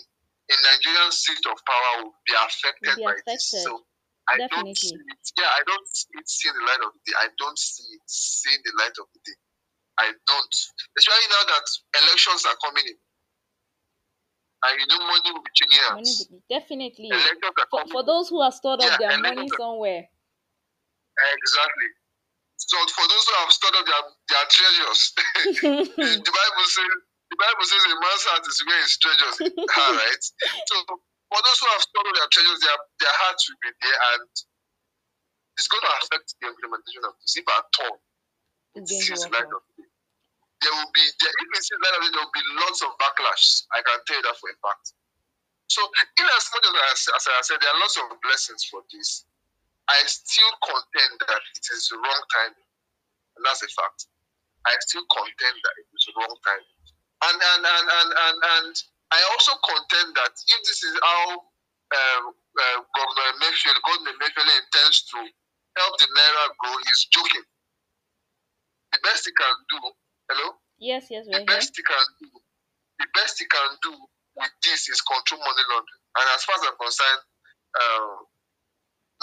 in 0.54 0.58
Nigerian 0.62 1.10
seat 1.10 1.42
of 1.50 1.58
power 1.66 2.06
will 2.06 2.14
be 2.22 2.34
affected 2.38 2.94
Will 2.94 3.02
be 3.02 3.06
by 3.10 3.18
affected. 3.18 3.34
this. 3.34 3.66
So 3.66 3.82
I 4.30 4.38
don't 4.46 4.74
see 4.78 4.94
it. 4.94 5.22
Yeah, 5.38 5.50
I 5.50 5.62
don't 5.66 5.86
see 5.90 6.10
it 6.14 6.26
seeing 6.30 6.54
the 6.54 6.66
light 6.66 6.82
of 6.86 6.94
the 6.94 7.02
day. 7.02 7.16
I 7.18 7.28
don't 7.38 7.58
see 7.58 7.86
it 7.98 8.06
seeing 8.06 8.62
the 8.62 8.74
light 8.78 8.94
of 8.98 9.06
the 9.10 9.20
day. 9.26 9.38
I 9.98 10.06
don't. 10.26 10.54
Especially 10.98 11.28
now 11.34 11.44
that 11.50 11.66
elections 11.98 12.46
are 12.46 12.58
coming 12.62 12.86
in. 12.86 12.98
And 14.64 14.72
you 14.80 14.86
know 14.88 14.98
money 15.04 15.30
will 15.32 15.44
be 15.44 15.52
changing 15.54 15.80
Money 15.92 16.08
hands. 16.08 16.24
be- 16.26 16.42
definitely. 16.48 17.10
For, 17.70 17.84
for 17.92 18.02
those 18.04 18.28
who 18.28 18.40
have 18.42 18.54
stored 18.54 18.80
up 18.80 18.98
their 18.98 19.18
money 19.18 19.48
somewhere. 19.56 20.08
Exactly. 21.16 21.88
So 22.56 22.76
for 22.88 23.04
those 23.06 23.24
who 23.28 23.34
have 23.44 23.52
stored 23.52 23.76
up 23.76 23.86
their, 23.86 24.04
their 24.32 24.46
treasures, 24.48 25.00
the 25.62 26.32
Bible 26.32 26.66
says 26.66 26.92
the 27.30 27.38
Bible 27.38 27.66
says 27.68 27.82
a 27.84 27.96
man's 28.00 28.24
heart 28.26 28.44
is 28.48 28.58
where 28.64 28.80
his 28.80 28.96
treasures 28.96 29.36
are, 29.44 29.92
right? 30.02 30.24
So 30.66 30.74
for 30.88 31.40
those 31.42 31.58
who 31.60 31.68
have 31.74 31.82
stored 31.84 32.06
up 32.10 32.14
their 32.16 32.30
treasures, 32.32 32.60
their 32.64 32.78
their 33.00 33.16
hearts 33.22 33.42
will 33.50 33.60
be 33.60 33.70
there 33.82 33.98
and 34.16 34.26
it's 35.56 35.68
going 35.68 35.84
to 35.84 35.92
affect 36.04 36.36
the 36.40 36.48
implementation 36.48 37.02
of 37.04 37.16
this. 37.20 37.36
If 37.36 37.48
at 37.48 37.64
all 37.86 37.96
It's 38.76 38.92
it 38.92 39.20
going 39.24 39.48
There 40.62 40.72
will 40.72 40.92
be 40.94 41.04
there, 41.20 41.30
of 41.30 41.48
the 41.52 41.76
day, 41.76 42.10
there 42.12 42.24
will 42.24 42.32
be 42.32 42.44
lots 42.64 42.80
of 42.82 42.90
backlash. 42.96 43.68
I 43.76 43.84
can 43.84 43.98
tell 44.08 44.16
you 44.16 44.24
that 44.24 44.36
for 44.40 44.48
a 44.48 44.56
fact. 44.64 44.96
So 45.68 45.82
in 45.82 46.26
as 46.26 46.46
much 46.54 46.64
as, 46.92 47.00
as 47.12 47.24
I 47.26 47.42
said, 47.42 47.58
there 47.60 47.70
are 47.74 47.80
lots 47.82 47.98
of 47.98 48.08
blessings 48.22 48.64
for 48.70 48.80
this. 48.88 49.26
I 49.88 49.98
still 50.06 50.50
contend 50.62 51.14
that 51.26 51.42
it 51.54 51.66
is 51.70 51.90
the 51.90 51.98
wrong 51.98 52.22
time, 52.34 52.54
and 53.36 53.42
that's 53.44 53.62
a 53.62 53.70
fact. 53.70 54.06
I 54.66 54.74
still 54.82 55.06
contend 55.10 55.56
that 55.62 55.74
it 55.78 55.88
is 55.94 56.02
the 56.10 56.14
wrong 56.18 56.34
time, 56.42 56.64
and 57.30 57.38
and 57.38 57.62
and 57.62 57.86
and 57.86 58.10
and, 58.10 58.36
and 58.58 58.74
I 59.14 59.20
also 59.34 59.54
contend 59.62 60.10
that 60.18 60.34
if 60.34 60.60
this 60.66 60.82
is 60.82 60.94
how 60.98 61.38
um, 61.94 62.24
uh, 62.34 62.78
Governor 62.82 63.28
Emefiele, 63.38 63.78
Governor 63.86 64.14
Emefiele 64.18 64.54
intends 64.58 65.06
to 65.14 65.18
help 65.78 65.94
the 65.98 66.08
naira 66.18 66.44
grow, 66.58 66.74
he's 66.90 67.06
joking. 67.14 67.46
The 68.90 68.98
best 69.06 69.26
he 69.26 69.32
can 69.38 69.56
do, 69.70 69.80
hello, 70.30 70.48
Yes, 70.78 71.06
yes, 71.10 71.24
the 71.26 71.32
we're 71.32 71.38
here. 71.40 71.46
best 71.46 71.72
he 71.76 71.82
can 71.82 72.06
do, 72.20 72.28
the 73.00 73.06
best 73.14 73.38
he 73.38 73.46
can 73.46 73.70
do 73.82 73.92
with 74.36 74.52
this 74.64 74.88
is 74.88 75.00
control 75.00 75.40
money 75.40 75.64
laundering. 75.70 76.02
And 76.16 76.26
as 76.36 76.44
far 76.44 76.56
as 76.60 76.62
I'm 76.68 76.76
concerned, 76.76 77.22
uh, 77.76 78.14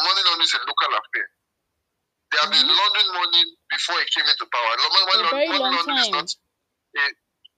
money 0.02 0.22
laundering 0.26 0.48
is 0.50 0.54
a 0.58 0.62
local 0.66 0.92
affair. 0.98 1.28
They 2.32 2.38
have 2.42 2.50
been 2.50 2.66
Mhm. 2.66 2.74
laundering 2.78 3.12
money 3.14 3.44
before 3.70 4.00
he 4.02 4.06
came 4.10 4.26
into 4.26 4.46
power. 4.50 4.74
Money, 4.78 5.06
money, 5.06 5.48
money 5.54 5.60
laundering 5.78 5.98
is 6.02 6.10
time. 6.10 6.18
not 6.18 6.30
a, 6.98 7.06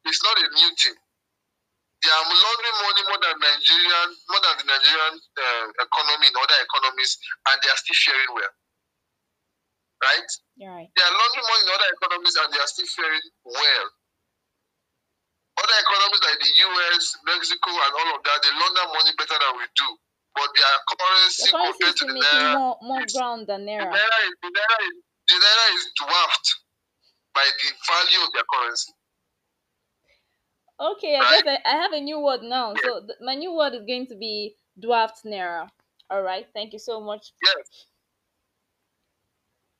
it's 0.05 0.23
not 0.23 0.35
a 0.37 0.47
new 0.59 0.71
thing. 0.75 0.97
They 2.03 2.11
are 2.11 2.25
laundering 2.27 2.77
money 2.83 3.03
more 3.07 3.17
than 3.23 3.39
Nigerian, 3.39 4.09
more 4.29 4.41
than 4.43 4.55
the 4.59 4.65
Nigerian 4.67 5.15
uh, 5.15 5.65
economy 5.79 6.27
in 6.27 6.35
other 6.35 6.59
economies, 6.61 7.17
and 7.49 7.61
they 7.63 7.69
are 7.71 7.77
still 7.77 7.95
faring 8.03 8.33
well. 8.35 8.53
Right? 10.05 10.29
Right. 10.61 10.89
They 10.93 11.03
are 11.03 11.13
laundering 11.17 11.47
money 11.49 11.63
in 11.65 11.69
other 11.73 11.89
economies 11.97 12.35
and 12.37 12.47
they 12.53 12.61
are 12.61 12.69
still 12.69 12.85
faring 12.93 13.25
well. 13.43 13.87
Other 15.57 15.77
economies 15.81 16.21
like 16.29 16.39
the 16.45 16.51
US, 16.67 17.03
Mexico, 17.25 17.71
and 17.73 17.91
all 17.95 18.09
of 18.13 18.21
that, 18.21 18.37
they 18.43 18.53
launder 18.53 18.85
money 18.93 19.11
better 19.17 19.39
than 19.39 19.53
we 19.57 19.65
do. 19.73 19.89
But 20.35 20.51
their 20.53 20.75
currency, 20.93 21.47
The 21.47 21.51
currency 21.55 21.79
compared 21.79 21.95
to 21.95 22.05
the 22.11 22.15
naira, 22.19 22.53
more, 22.59 22.75
more 22.83 23.05
ground 23.07 23.47
than 23.47 23.63
the 23.65 23.71
naira. 23.71 23.87
naira, 23.87 24.19
is, 24.27 24.35
the, 24.43 24.49
naira 24.51 24.77
is, 24.83 24.95
the 25.31 25.37
naira 25.39 25.65
is 25.79 25.83
dwarfed 25.95 26.47
by 27.33 27.47
the 27.47 27.67
value 27.87 28.21
of 28.27 28.29
their 28.35 28.47
currency. 28.51 28.91
Okay, 30.77 31.15
I 31.15 31.19
Right? 31.23 31.43
guess 31.45 31.59
I, 31.65 31.69
I 31.71 31.75
have 31.81 31.93
a 31.93 32.01
new 32.01 32.19
word 32.19 32.43
now. 32.43 32.75
So 32.75 32.99
th- 32.99 33.17
my 33.21 33.35
new 33.35 33.55
word 33.55 33.73
is 33.75 33.87
going 33.87 34.07
to 34.07 34.15
be 34.15 34.55
dwarfed 34.77 35.23
naira. 35.23 35.69
All 36.09 36.21
right. 36.21 36.45
Thank 36.53 36.73
you 36.73 36.79
so 36.79 36.99
much. 36.99 37.31
Yes. 37.41 37.87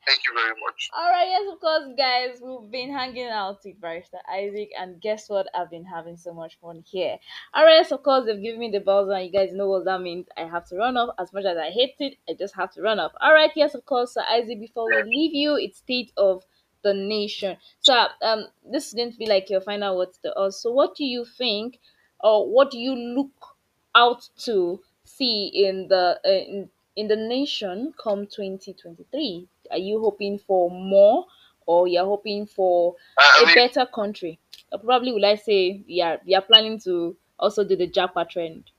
Thank 0.05 0.19
you 0.27 0.33
very 0.35 0.53
much. 0.63 0.89
All 0.95 1.09
right, 1.09 1.27
yes, 1.27 1.51
of 1.51 1.59
course, 1.59 1.87
guys. 1.97 2.39
We've 2.39 2.69
been 2.71 2.93
hanging 2.93 3.27
out 3.27 3.59
with 3.65 3.81
Barrister 3.81 4.19
Isaac, 4.31 4.69
and 4.79 5.01
guess 5.01 5.29
what? 5.29 5.47
I've 5.55 5.71
been 5.71 5.83
having 5.85 6.15
so 6.15 6.31
much 6.31 6.59
fun 6.61 6.83
here. 6.85 7.17
All 7.55 7.63
right, 7.65 7.77
yes, 7.77 7.91
of 7.91 8.03
course, 8.03 8.25
they've 8.25 8.41
given 8.41 8.59
me 8.59 8.69
the 8.69 8.81
buzzer, 8.81 9.13
and 9.13 9.25
you 9.25 9.31
guys 9.31 9.51
know 9.51 9.67
what 9.67 9.85
that 9.85 10.01
means. 10.01 10.27
I 10.37 10.41
have 10.41 10.67
to 10.67 10.75
run 10.75 10.95
off. 10.95 11.15
As 11.17 11.33
much 11.33 11.45
as 11.45 11.57
I 11.57 11.71
hate 11.71 11.95
it, 11.99 12.17
I 12.29 12.33
just 12.33 12.53
have 12.55 12.71
to 12.73 12.83
run 12.83 12.99
off. 12.99 13.13
All 13.19 13.33
right, 13.33 13.49
yes, 13.55 13.73
of 13.73 13.85
course, 13.85 14.13
Sir 14.13 14.23
Isaac. 14.29 14.59
Before 14.59 14.85
we 14.85 15.01
leave 15.03 15.33
you, 15.33 15.55
it's 15.55 15.79
state 15.79 16.11
of 16.17 16.43
the 16.83 16.93
nation. 16.93 17.57
So, 17.79 18.05
um, 18.21 18.45
this 18.63 18.87
is 18.87 18.93
going 18.93 19.11
to 19.11 19.17
be 19.17 19.25
like 19.25 19.49
your 19.49 19.61
final 19.61 19.97
words 19.97 20.19
to 20.19 20.33
us. 20.35 20.61
So, 20.61 20.71
what 20.71 20.95
do 20.95 21.03
you 21.03 21.25
think, 21.25 21.79
or 22.19 22.47
what 22.47 22.69
do 22.69 22.77
you 22.77 22.93
look 22.93 23.55
out 23.95 24.29
to 24.43 24.81
see 25.03 25.47
in 25.47 25.87
the 25.87 26.19
uh, 26.23 26.29
in, 26.29 26.69
in 26.95 27.07
the 27.07 27.15
nation 27.15 27.91
come 27.97 28.27
2023? 28.27 29.47
Are 29.71 29.77
you 29.77 29.99
hoping 29.99 30.39
for 30.39 30.69
more, 30.71 31.25
or 31.65 31.87
you're 31.87 32.05
hoping 32.05 32.45
for 32.45 32.95
Uh, 33.17 33.43
a 33.43 33.45
mean, 33.47 33.55
better 33.55 33.85
country? 33.85 34.39
Or 34.71 34.79
probably 34.79 35.11
will 35.11 35.25
I 35.25 35.35
say 35.35 35.83
we 35.87 36.01
are 36.01 36.19
we 36.25 36.35
are 36.35 36.41
planning 36.41 36.79
to 36.81 37.15
also 37.39 37.63
do 37.63 37.75
the 37.75 37.87
Japa 37.87 38.27
trend. 38.29 38.71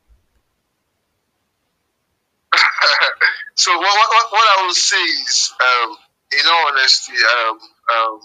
so 3.55 3.71
what, 3.77 3.83
what, 3.83 4.27
what 4.33 4.47
I 4.59 4.67
will 4.67 4.75
say 4.75 4.97
is, 5.03 5.53
um, 5.61 5.97
in 6.33 6.45
all 6.47 6.69
honesty, 6.69 7.13
um, 7.13 7.59
um, 7.95 8.21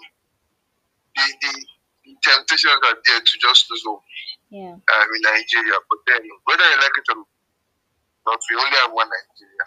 the, 1.15 1.25
the, 1.41 1.65
the 2.05 2.15
temptations 2.23 2.79
are 2.87 2.97
there 3.05 3.19
to 3.19 3.35
just 3.41 3.69
lose 3.69 3.83
hope 3.85 4.03
Yeah. 4.49 4.71
um, 4.75 5.07
in 5.15 5.21
Nigeria. 5.21 5.77
But 5.89 5.99
then, 6.07 6.21
whether 6.45 6.63
you 6.63 6.77
like 6.77 6.97
it 6.97 7.07
or 7.11 7.23
not, 8.25 8.39
we 8.49 8.55
only 8.57 8.77
have 8.83 8.91
one 8.93 9.07
Nigeria. 9.09 9.65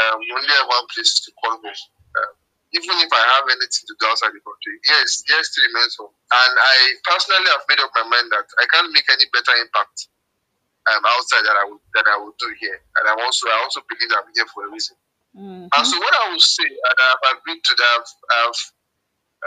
Um, 0.00 0.18
we 0.20 0.30
only 0.34 0.48
have 0.48 0.66
one 0.68 0.86
place 0.94 1.20
to 1.26 1.32
call 1.42 1.58
home. 1.58 1.74
Even 2.72 2.96
if 3.04 3.12
I 3.12 3.22
have 3.36 3.44
anything 3.52 3.84
to 3.84 3.94
do 4.00 4.04
outside 4.08 4.32
the 4.32 4.40
country, 4.40 4.80
yes, 4.88 5.20
yes, 5.28 5.52
still 5.52 5.68
remains 5.68 5.96
home. 6.00 6.14
And 6.32 6.52
I 6.56 6.76
personally 7.04 7.50
have 7.52 7.68
made 7.68 7.80
up 7.84 7.92
my 7.92 8.06
mind 8.08 8.32
that 8.32 8.48
I 8.56 8.64
can't 8.72 8.88
make 8.96 9.04
any 9.12 9.28
better 9.28 9.52
impact 9.60 10.08
um, 10.88 11.04
outside 11.04 11.44
that 11.44 11.56
I 11.60 11.64
would 11.68 11.84
that 11.94 12.08
I 12.08 12.16
would 12.16 12.34
do 12.40 12.48
here. 12.58 12.80
And 12.96 13.04
I'm 13.12 13.20
also 13.20 13.46
I 13.48 13.60
also 13.62 13.84
believe 13.86 14.08
I'm 14.10 14.26
here 14.34 14.48
for 14.50 14.66
a 14.66 14.70
reason. 14.72 14.96
Mhm. 15.36 15.68
And 15.68 15.84
so 15.86 15.96
what 16.00 16.14
I 16.16 16.32
will 16.32 16.40
say, 16.44 16.68
and 16.68 16.96
I've 17.00 17.36
agreed 17.36 17.62
to 17.64 17.74
that, 17.76 18.04
I've, 18.40 18.60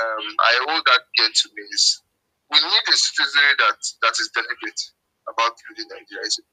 um, 0.02 0.26
I 0.40 0.54
owe 0.70 0.82
that 0.86 1.02
get 1.18 1.34
to 1.34 1.48
me 1.54 1.62
is 1.74 2.02
we 2.50 2.58
need 2.62 2.86
a 2.90 2.94
citizenry 2.98 3.54
that 3.58 3.80
that 4.02 4.16
is 4.22 4.30
deliberate 4.34 4.82
about 5.30 5.58
building 5.66 5.90
Nigeria. 5.90 6.26
It 6.26 6.46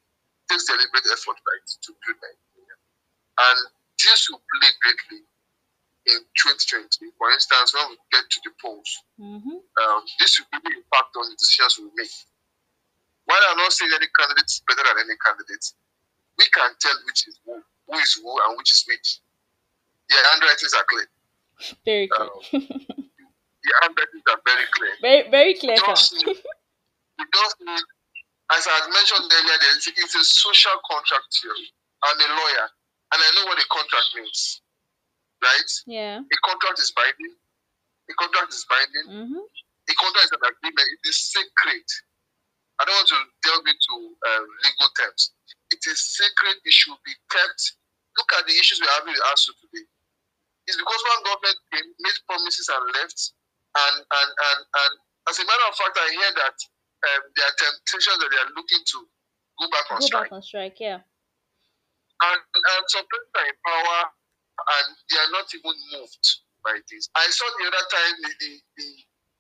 takes 0.49 0.65
deliberate 0.65 1.07
effort, 1.13 1.37
right, 1.37 1.67
to 1.69 1.91
build 2.01 2.17
Nigeria. 2.17 2.77
And 3.41 3.59
this 4.01 4.29
will 4.29 4.43
play 4.53 4.71
greatly 4.81 5.21
in 6.07 6.19
2020. 6.35 7.13
For 7.19 7.31
instance, 7.31 7.75
when 7.75 7.91
we 7.91 7.97
get 8.11 8.25
to 8.29 8.41
the 8.45 8.51
polls, 8.61 8.91
Mhm. 9.21 9.63
um, 9.83 10.01
this 10.19 10.39
will 10.39 10.49
really 10.53 10.77
impact 10.79 11.15
on 11.17 11.29
the 11.31 11.37
decisions 11.37 11.79
we 11.79 11.91
make. 11.95 12.11
While 13.25 13.41
I'm 13.51 13.59
not 13.59 13.73
saying 13.73 13.93
any 13.95 14.09
candidate 14.09 14.47
is 14.51 14.63
better 14.67 14.83
than 14.83 14.99
any 14.99 15.17
candidate, 15.17 15.65
we 16.39 16.47
can 16.51 16.75
tell 16.81 16.97
which 17.07 17.29
is 17.29 17.39
who, 17.45 17.63
who 17.87 17.99
is 17.99 18.15
who, 18.15 18.31
and 18.49 18.59
which 18.59 18.73
is 18.73 18.85
which. 18.89 19.19
The 20.09 20.17
handwritings 20.33 20.75
are 20.75 20.85
clear. 20.85 21.09
Very 21.85 22.09
clear. 22.09 22.29
Um, 22.29 22.41
the 23.63 23.73
handwritings 23.83 24.25
are 24.29 24.41
very 24.45 24.67
clear. 24.75 24.97
very 25.01 25.31
very 25.31 25.55
clear. 25.55 25.77
We 25.79 25.87
just 25.95 26.13
need, 26.27 26.43
we 27.19 27.25
just 27.33 27.57
need, 27.61 27.85
as 28.51 28.67
I 28.67 28.71
had 28.83 28.91
mentioned 28.91 29.31
earlier, 29.33 29.59
there's- 29.59 29.87
it's 29.87 30.15
a 30.17 30.25
social 30.25 30.77
contract 30.91 31.31
theory. 31.41 31.73
I'm 32.03 32.19
a 32.21 32.27
lawyer, 32.27 32.67
and 33.13 33.23
I 33.23 33.31
know 33.37 33.47
what 33.47 33.63
a 33.63 33.67
contract 33.71 34.11
means, 34.17 34.61
right? 35.43 35.71
Yeah. 35.87 36.19
A 36.23 36.37
contract 36.47 36.79
is 36.79 36.93
binding. 36.95 37.35
A 38.11 38.15
contract 38.15 38.51
is 38.55 38.65
binding. 38.71 39.07
Mhm. 39.11 39.43
A 39.91 39.95
contract 39.99 40.27
is 40.31 40.33
an 40.33 40.43
agreement. 40.47 40.89
It 40.99 41.03
is 41.09 41.19
sacred. 41.33 41.87
I 42.81 42.85
don't 42.87 42.95
want 42.99 43.09
to 43.15 43.21
delve 43.43 43.67
into 43.67 43.95
um, 44.27 44.45
legal 44.65 44.89
terms. 44.99 45.35
It 45.71 45.83
is 45.87 45.99
sacred. 46.17 46.57
It 46.65 46.73
should 46.73 46.99
be 47.05 47.15
kept. 47.31 47.61
Look 48.19 48.31
at 48.39 48.47
the 48.47 48.55
issues 48.59 48.81
we're 48.81 48.91
having 48.93 49.13
with 49.15 49.23
ASUU 49.33 49.55
today. 49.61 49.87
It's 50.67 50.77
because 50.79 51.03
one 51.17 51.23
government 51.27 51.59
made 51.73 52.19
promises 52.29 52.69
and 52.71 52.85
left. 52.95 53.19
And, 53.75 53.97
and, 54.05 54.31
and, 54.31 54.61
and 54.63 54.93
as 55.29 55.39
a 55.41 55.45
matter 55.47 55.67
of 55.69 55.75
fact, 55.75 55.97
I 55.99 56.09
hear 56.13 56.33
that 56.39 56.57
um, 57.09 57.23
there 57.35 57.47
are 57.49 57.57
temptations 57.57 58.19
that 58.21 58.31
they 58.31 58.41
are 58.41 58.53
looking 58.55 58.83
to 58.85 58.99
go 59.59 59.67
back 59.73 59.87
on 59.91 59.99
Go 60.01 60.07
strike. 60.07 60.23
back 60.31 60.33
on 60.33 60.43
strike. 60.43 60.77
Yeah. 60.79 61.01
And, 62.23 62.41
and 62.55 62.83
some 62.89 63.03
people 63.09 63.33
are 63.43 63.49
in 63.49 63.59
power 63.67 63.99
they 65.13 65.21
are 65.21 65.33
not 65.37 65.45
even 65.53 65.77
moved 65.93 66.25
by 66.65 66.81
this. 66.89 67.13
I 67.13 67.29
saw 67.29 67.45
the 67.61 67.69
other 67.69 67.85
time 67.93 68.15
the 68.25 68.33
the 68.41 68.53
the, 68.81 68.89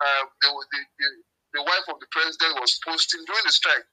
uh, 0.04 0.24
the, 0.44 0.48
the, 0.52 0.80
the, 1.00 1.08
the 1.56 1.62
wife 1.64 1.87
of 1.88 1.96
the 1.96 2.08
president 2.12 2.61
was 2.61 2.76
posting 2.85 3.24
during 3.24 3.46
the 3.48 3.54
strike, 3.56 3.88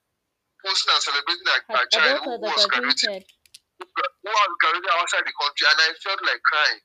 posting 0.59 0.91
and 0.91 1.03
celebrating 1.07 1.47
a, 1.47 1.57
a 1.71 1.81
child 1.87 2.19
who 2.27 2.35
was 2.43 2.67
graduating, 2.67 3.23
who 3.23 4.27
was 4.27 4.51
graduating 4.59 4.93
outside 4.99 5.23
the 5.23 5.35
country, 5.39 5.65
and 5.71 5.79
I 5.79 5.89
felt 6.03 6.19
like 6.27 6.43
crying. 6.43 6.83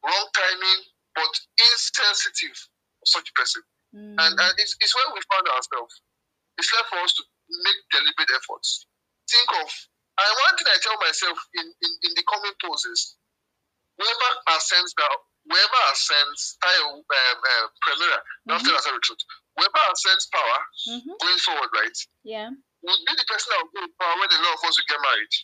Wrong 0.00 0.28
timing, 0.32 0.80
but 1.12 1.32
insensitive 1.60 2.56
for 2.56 3.06
such 3.20 3.28
a 3.28 3.34
person. 3.36 3.60
Mm. 3.92 4.16
And, 4.16 4.32
and 4.32 4.52
it's, 4.56 4.72
it's 4.80 4.96
where 4.96 5.12
we 5.12 5.20
found 5.28 5.44
ourselves. 5.44 5.92
It's 6.56 6.72
left 6.72 6.88
for 6.88 7.04
us 7.04 7.12
to 7.20 7.22
make 7.52 7.80
deliberate 7.92 8.32
efforts. 8.32 8.88
Think 9.28 9.44
of, 9.60 9.68
and 9.68 10.30
one 10.48 10.54
thing 10.56 10.72
I 10.72 10.78
tell 10.80 10.96
myself 11.04 11.36
in, 11.52 11.66
in, 11.68 11.92
in 12.08 12.12
the 12.16 12.24
coming 12.24 12.56
poses, 12.64 13.19
whoever 14.00 14.30
ascends 14.56 14.96
the 14.96 15.04
whoever 15.44 15.80
ascends 15.92 16.56
um, 16.64 17.04
uh, 17.04 17.66
Primera, 17.84 18.16
mm-hmm. 18.16 18.56
after 18.56 18.72
that's 18.72 18.88
the 18.88 18.96
truth, 19.04 19.22
whoever 19.56 19.82
ascends 19.92 20.24
power 20.32 20.58
mm-hmm. 20.88 21.14
going 21.20 21.40
forward, 21.44 21.70
right? 21.76 21.98
Yeah. 22.24 22.48
Would 22.48 23.04
be 23.04 23.12
the 23.12 23.28
person 23.28 23.52
that 23.52 23.60
will 23.60 23.84
in 23.84 23.92
power 24.00 24.16
when 24.16 24.32
a 24.32 24.40
lot 24.40 24.56
of 24.56 24.64
us 24.64 24.76
will 24.80 24.88
get 24.88 25.00
married. 25.04 25.34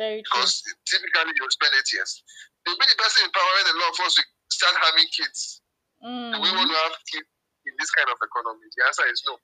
Very 0.00 0.24
because 0.24 0.64
true. 0.64 0.80
typically 0.88 1.36
you 1.36 1.44
will 1.44 1.52
spend 1.52 1.76
eight 1.76 1.92
years. 1.92 2.24
They'll 2.64 2.80
be 2.80 2.88
the 2.88 2.96
person 2.96 3.28
in 3.28 3.30
power 3.36 3.52
when 3.60 3.68
a 3.68 3.76
lot 3.84 3.92
of 3.92 4.00
us 4.00 4.16
will 4.16 4.30
start 4.48 4.76
having 4.80 5.08
kids. 5.12 5.60
Mm-hmm. 6.00 6.32
Do 6.32 6.36
we 6.40 6.50
want 6.56 6.72
to 6.72 6.78
have 6.88 6.96
kids 7.04 7.28
in 7.68 7.76
this 7.76 7.92
kind 7.92 8.08
of 8.08 8.16
economy? 8.16 8.64
The 8.72 8.88
answer 8.88 9.04
is 9.12 9.20
no. 9.28 9.36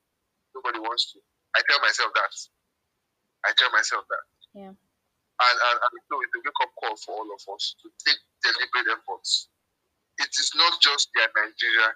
Nobody 0.57 0.81
wants 0.81 1.13
to. 1.13 1.21
I 1.53 1.61
tell 1.69 1.81
myself 1.85 2.17
that. 2.17 2.33
I 3.45 3.53
tell 3.53 3.69
myself 3.69 4.09
that. 4.09 4.25
Yeah. 4.57 4.73
And, 4.73 5.57
and, 5.61 5.77
and 5.77 6.01
so 6.09 6.17
it's 6.25 6.33
a 6.33 6.41
wake 6.41 6.61
up 6.65 6.73
call 6.81 6.97
for 6.97 7.21
all 7.21 7.29
of 7.29 7.43
us 7.53 7.77
to 7.85 7.93
take 8.01 8.17
deliberate 8.47 8.95
efforts. 8.95 9.51
It 10.23 10.31
is 10.39 10.51
not 10.55 10.79
just 10.81 11.11
their 11.13 11.29
Nigeria, 11.35 11.91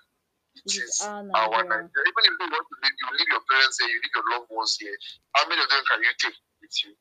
it 0.58 0.74
is 0.74 0.98
our 1.06 1.62
Nigeria. 1.62 2.04
Even 2.10 2.22
if 2.26 2.34
you 2.36 2.48
want 2.50 2.66
to 2.66 2.76
leave, 2.82 2.96
you 2.98 3.08
leave 3.14 3.30
your 3.30 3.44
parents 3.46 3.76
here, 3.78 3.90
you 3.90 4.00
leave 4.02 4.16
your 4.18 4.28
loved 4.34 4.50
ones 4.50 4.74
here. 4.76 4.96
How 5.38 5.46
many 5.46 5.62
of 5.62 5.70
them 5.70 5.82
can 5.86 6.02
you 6.02 6.12
take 6.18 6.36
with 6.60 6.74
you? 6.84 6.92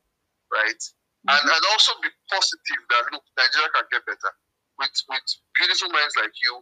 Right? 0.48 0.80
Mm-hmm. 0.80 1.34
And, 1.34 1.44
and 1.50 1.62
also 1.74 1.92
be 2.00 2.08
positive 2.30 2.80
that 2.94 3.04
look, 3.12 3.26
Nigeria 3.36 3.68
can 3.74 3.86
get 3.90 4.02
better. 4.06 4.32
With 4.78 4.94
with 5.12 5.26
beautiful 5.58 5.92
minds 5.92 6.14
like 6.16 6.32
you, 6.40 6.54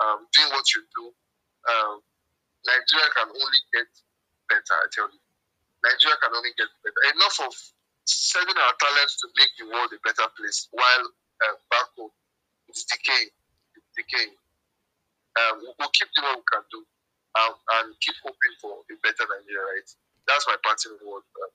um, 0.00 0.24
doing 0.32 0.50
what 0.54 0.64
you 0.72 0.80
do, 0.96 1.04
um, 1.68 2.00
Nigeria 2.64 3.10
can 3.12 3.28
only 3.36 3.62
get 3.74 3.90
better, 4.48 4.76
I 4.80 4.88
tell 4.88 5.10
you. 5.12 5.20
Nigeria 5.84 6.16
can 6.24 6.32
only 6.32 6.56
get 6.56 6.70
better. 6.80 7.00
Enough 7.20 7.36
of 7.44 7.52
selling 8.08 8.56
our 8.56 8.74
talents 8.80 9.20
to 9.20 9.26
make 9.36 9.52
the 9.60 9.68
world 9.68 9.92
a 9.92 10.00
better 10.00 10.24
place 10.40 10.72
while 10.72 11.04
uh, 11.44 11.56
back 11.68 11.88
home 12.00 12.12
it's 12.70 12.86
decaying. 12.86 13.34
It's 13.74 13.90
decaying. 13.98 14.34
Um, 15.34 15.62
we'll 15.78 15.90
keep 15.94 16.08
doing 16.14 16.30
what 16.30 16.42
we 16.42 16.46
can 16.46 16.64
do 16.70 16.80
um, 17.38 17.54
and 17.78 17.86
keep 17.98 18.14
hoping 18.22 18.54
for 18.62 18.86
a 18.86 18.94
better 19.02 19.26
Nigeria, 19.26 19.62
right? 19.62 19.88
That's 20.26 20.46
my 20.46 20.56
parting 20.62 20.94
word, 21.02 21.26
uh, 21.34 21.50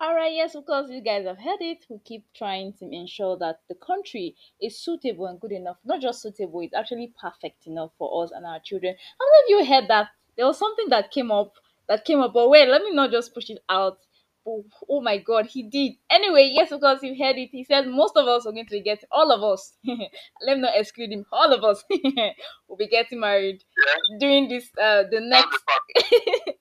all 0.00 0.14
right, 0.14 0.32
yes, 0.32 0.54
of 0.54 0.64
course, 0.64 0.88
you 0.90 1.00
guys 1.00 1.26
have 1.26 1.38
heard 1.38 1.60
it. 1.60 1.84
We 1.88 1.98
keep 1.98 2.24
trying 2.32 2.72
to 2.74 2.88
ensure 2.88 3.36
that 3.38 3.62
the 3.68 3.74
country 3.74 4.36
is 4.62 4.78
suitable 4.78 5.26
and 5.26 5.40
good 5.40 5.50
enough. 5.50 5.78
Not 5.84 6.00
just 6.00 6.22
suitable, 6.22 6.60
it's 6.60 6.72
actually 6.72 7.12
perfect 7.20 7.66
enough 7.66 7.90
for 7.98 8.22
us 8.22 8.30
and 8.30 8.46
our 8.46 8.60
children. 8.60 8.94
How 9.18 9.26
many 9.26 9.56
of 9.60 9.66
you 9.66 9.74
heard 9.74 9.88
that? 9.88 10.10
There 10.36 10.46
was 10.46 10.56
something 10.56 10.88
that 10.90 11.10
came 11.10 11.32
up 11.32 11.54
that 11.88 12.04
came 12.04 12.20
up, 12.20 12.32
but 12.32 12.48
wait, 12.48 12.68
let 12.68 12.82
me 12.82 12.92
not 12.94 13.10
just 13.10 13.34
push 13.34 13.50
it 13.50 13.58
out. 13.68 13.98
Oh, 14.46 14.64
oh 14.88 15.00
my 15.00 15.18
god, 15.18 15.46
he 15.46 15.62
did. 15.62 15.92
Anyway, 16.10 16.50
yes, 16.52 16.72
of 16.72 16.80
course, 16.80 17.02
you 17.02 17.14
heard 17.22 17.36
it. 17.36 17.50
He 17.52 17.64
said 17.64 17.86
most 17.86 18.16
of 18.16 18.26
us 18.26 18.46
are 18.46 18.52
going 18.52 18.66
to 18.66 18.80
get 18.80 19.04
all 19.10 19.30
of 19.30 19.42
us. 19.42 19.74
let 19.84 20.56
me 20.56 20.62
not 20.62 20.72
exclude 20.76 21.10
him. 21.10 21.26
All 21.32 21.52
of 21.52 21.64
us 21.64 21.84
will 22.68 22.76
be 22.76 22.88
getting 22.88 23.20
married 23.20 23.62
yeah. 23.86 24.18
during 24.18 24.48
this 24.48 24.70
uh 24.80 25.04
the 25.10 25.20
next 25.20 25.58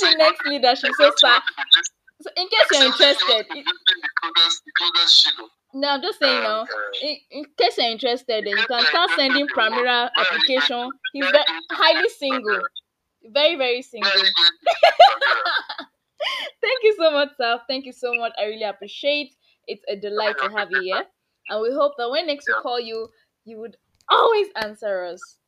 the 0.00 0.14
next 0.18 0.46
leadership. 0.46 0.90
So, 0.98 1.10
sir, 1.16 1.40
so 2.22 2.30
in 2.36 2.48
case 2.48 2.66
you're 2.72 2.84
interested, 2.84 3.46
no, 5.74 5.88
I'm 5.88 6.02
just 6.02 6.18
saying 6.18 6.42
now. 6.42 6.66
In, 7.02 7.16
in 7.30 7.44
case 7.58 7.76
you're 7.76 7.90
interested, 7.90 8.44
then 8.44 8.56
you 8.56 8.66
can 8.66 8.84
start 8.86 9.10
sending 9.16 9.46
Primera 9.48 10.10
application. 10.16 10.90
He's 11.12 11.26
very, 11.26 11.44
highly 11.70 12.08
single, 12.08 12.60
very 13.32 13.56
very 13.56 13.82
single. 13.82 14.12
Thank 16.62 16.82
you 16.82 16.94
so 16.98 17.10
much, 17.10 17.30
sir. 17.36 17.60
Thank 17.68 17.86
you 17.86 17.92
so 17.92 18.14
much. 18.14 18.32
I 18.38 18.44
really 18.44 18.64
appreciate. 18.64 19.34
It's 19.66 19.82
a 19.88 19.96
delight 19.96 20.36
to 20.42 20.50
have 20.50 20.70
you 20.70 20.80
here, 20.82 21.04
and 21.48 21.60
we 21.60 21.72
hope 21.72 21.94
that 21.98 22.10
when 22.10 22.26
next 22.26 22.46
we 22.46 22.54
call 22.62 22.78
you, 22.78 23.08
you 23.44 23.58
would 23.58 23.76
always 24.08 24.48
answer 24.56 25.04
us. 25.04 25.38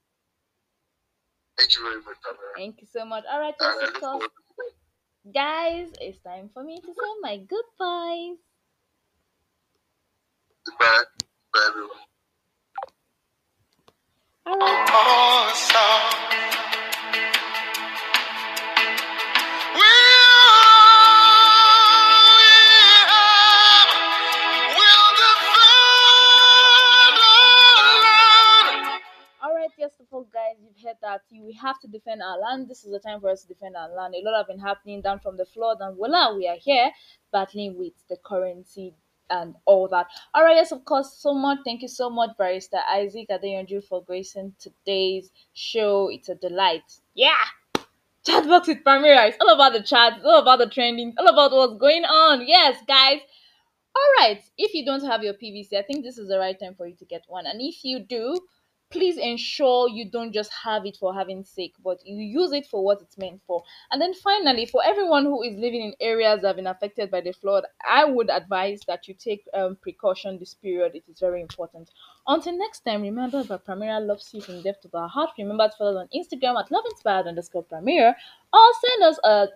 Thank 1.58 1.76
you 1.76 1.82
very 1.82 1.96
much. 1.96 2.16
Thank 2.56 2.80
you 2.80 2.86
so 2.86 3.04
much. 3.04 3.24
All 3.30 3.40
right, 3.40 3.54
uh, 3.60 4.18
Guys, 5.34 5.88
it's 6.00 6.18
time 6.20 6.48
for 6.54 6.62
me 6.62 6.80
to 6.80 6.86
say 6.86 7.12
my 7.20 7.36
goodbyes. 7.36 8.38
Goodbye. 10.64 11.02
Bye, 11.52 11.68
everyone. 11.68 11.90
All 14.46 14.58
right. 14.58 15.54
Have 31.58 31.78
to 31.80 31.88
defend 31.88 32.22
our 32.22 32.38
land. 32.38 32.68
This 32.68 32.84
is 32.84 32.90
the 32.92 32.98
time 32.98 33.20
for 33.20 33.30
us 33.30 33.42
to 33.42 33.48
defend 33.48 33.76
our 33.76 33.88
land. 33.88 34.14
A 34.14 34.22
lot 34.22 34.38
have 34.38 34.46
been 34.46 34.58
happening 34.58 35.00
down 35.00 35.20
from 35.20 35.36
the 35.36 35.46
flood, 35.46 35.78
and 35.80 35.96
voila, 35.96 36.34
we 36.34 36.48
are 36.48 36.56
here 36.56 36.90
battling 37.32 37.78
with 37.78 37.92
the 38.08 38.16
currency 38.24 38.94
and 39.30 39.54
all 39.66 39.88
that. 39.88 40.06
All 40.34 40.42
right, 40.42 40.56
yes, 40.56 40.72
of 40.72 40.84
course, 40.84 41.12
so 41.12 41.34
much. 41.34 41.58
Thank 41.64 41.82
you 41.82 41.88
so 41.88 42.08
much, 42.08 42.30
Barrister 42.38 42.80
Isaac 42.90 43.28
Adeyanju, 43.28 43.84
for 43.84 44.02
gracing 44.02 44.54
today's 44.58 45.30
show. 45.52 46.08
It's 46.10 46.28
a 46.28 46.34
delight. 46.34 47.00
Yeah. 47.14 47.34
Chatbox 48.26 48.68
with 48.68 48.84
Primera. 48.84 49.28
It's 49.28 49.36
all 49.40 49.54
about 49.54 49.72
the 49.72 49.82
chat, 49.82 50.14
it's 50.16 50.24
all 50.24 50.40
about 50.40 50.58
the 50.58 50.68
trending, 50.68 51.14
all 51.18 51.26
about 51.28 51.52
what's 51.52 51.78
going 51.78 52.04
on. 52.04 52.46
Yes, 52.46 52.82
guys. 52.86 53.20
All 53.94 54.24
right. 54.24 54.40
If 54.56 54.74
you 54.74 54.84
don't 54.84 55.04
have 55.04 55.22
your 55.22 55.34
PVC, 55.34 55.74
I 55.74 55.82
think 55.82 56.04
this 56.04 56.18
is 56.18 56.28
the 56.28 56.38
right 56.38 56.58
time 56.58 56.74
for 56.74 56.86
you 56.86 56.94
to 56.96 57.04
get 57.04 57.22
one. 57.26 57.46
And 57.46 57.60
if 57.60 57.84
you 57.84 58.00
do, 58.00 58.38
please 58.90 59.18
ensure 59.18 59.88
you 59.88 60.10
don't 60.10 60.32
just 60.32 60.50
have 60.64 60.86
it 60.86 60.96
for 60.96 61.14
having 61.14 61.44
sake, 61.44 61.74
but 61.84 61.98
you 62.04 62.16
use 62.16 62.52
it 62.52 62.66
for 62.66 62.82
what 62.82 63.00
it's 63.02 63.18
meant 63.18 63.40
for. 63.46 63.62
And 63.90 64.00
then 64.00 64.14
finally, 64.14 64.66
for 64.66 64.82
everyone 64.84 65.24
who 65.24 65.42
is 65.42 65.56
living 65.56 65.82
in 65.82 65.94
areas 66.00 66.40
that 66.40 66.48
have 66.48 66.56
been 66.56 66.66
affected 66.66 67.10
by 67.10 67.20
the 67.20 67.32
flood, 67.32 67.64
I 67.86 68.04
would 68.04 68.30
advise 68.30 68.80
that 68.86 69.06
you 69.06 69.14
take 69.14 69.44
um, 69.52 69.76
precaution 69.82 70.38
this 70.38 70.54
period. 70.54 70.92
It 70.94 71.04
is 71.08 71.20
very 71.20 71.42
important. 71.42 71.90
Until 72.26 72.56
next 72.56 72.80
time, 72.80 73.02
remember 73.02 73.42
that 73.42 73.66
Primera 73.66 74.04
loves 74.04 74.30
you 74.32 74.40
from 74.40 74.62
depth 74.62 74.84
of 74.84 74.94
our 74.94 75.08
heart. 75.08 75.30
Remember 75.38 75.68
to 75.68 75.76
follow 75.76 76.00
us 76.00 76.08
on 76.08 76.20
Instagram 76.20 76.58
at 76.58 76.70
loveinspired 76.70 77.28
underscore 77.28 77.64
Primera 77.64 78.14
or 78.52 78.72
send 78.86 79.02
us 79.04 79.18
a 79.24 79.48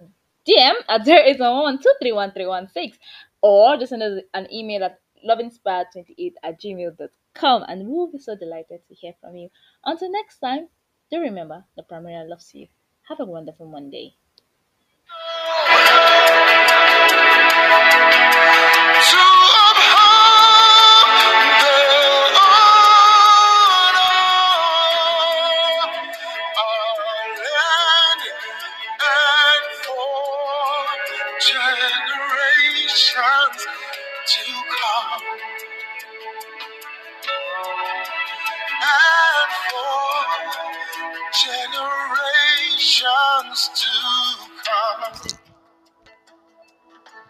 DM 0.47 0.75
at 0.89 1.05
there 1.05 1.25
is 1.25 1.41
a 1.41 1.45
0811 1.45 2.93
or 3.41 3.77
just 3.77 3.91
send 3.91 4.03
us 4.03 4.23
an 4.35 4.53
email 4.53 4.83
at 4.85 4.99
loveinspired28 5.27 6.33
at 6.43 6.61
gmail.com 6.61 7.09
come 7.35 7.65
and 7.69 7.89
we'll 7.89 8.11
be 8.13 8.19
so 8.19 8.37
delighted 8.37 8.87
to 8.89 8.95
hear 8.95 9.15
from 9.21 9.37
you. 9.37 9.51
Until 9.85 10.11
next 10.11 10.39
time, 10.39 10.69
do 11.11 11.21
remember 11.21 11.67
the 11.77 11.83
Primera 11.83 12.29
loves 12.29 12.55
you. 12.55 12.69
Have 13.09 13.21
a 13.21 13.25
wonderful 13.25 13.67
Monday. 13.67 14.17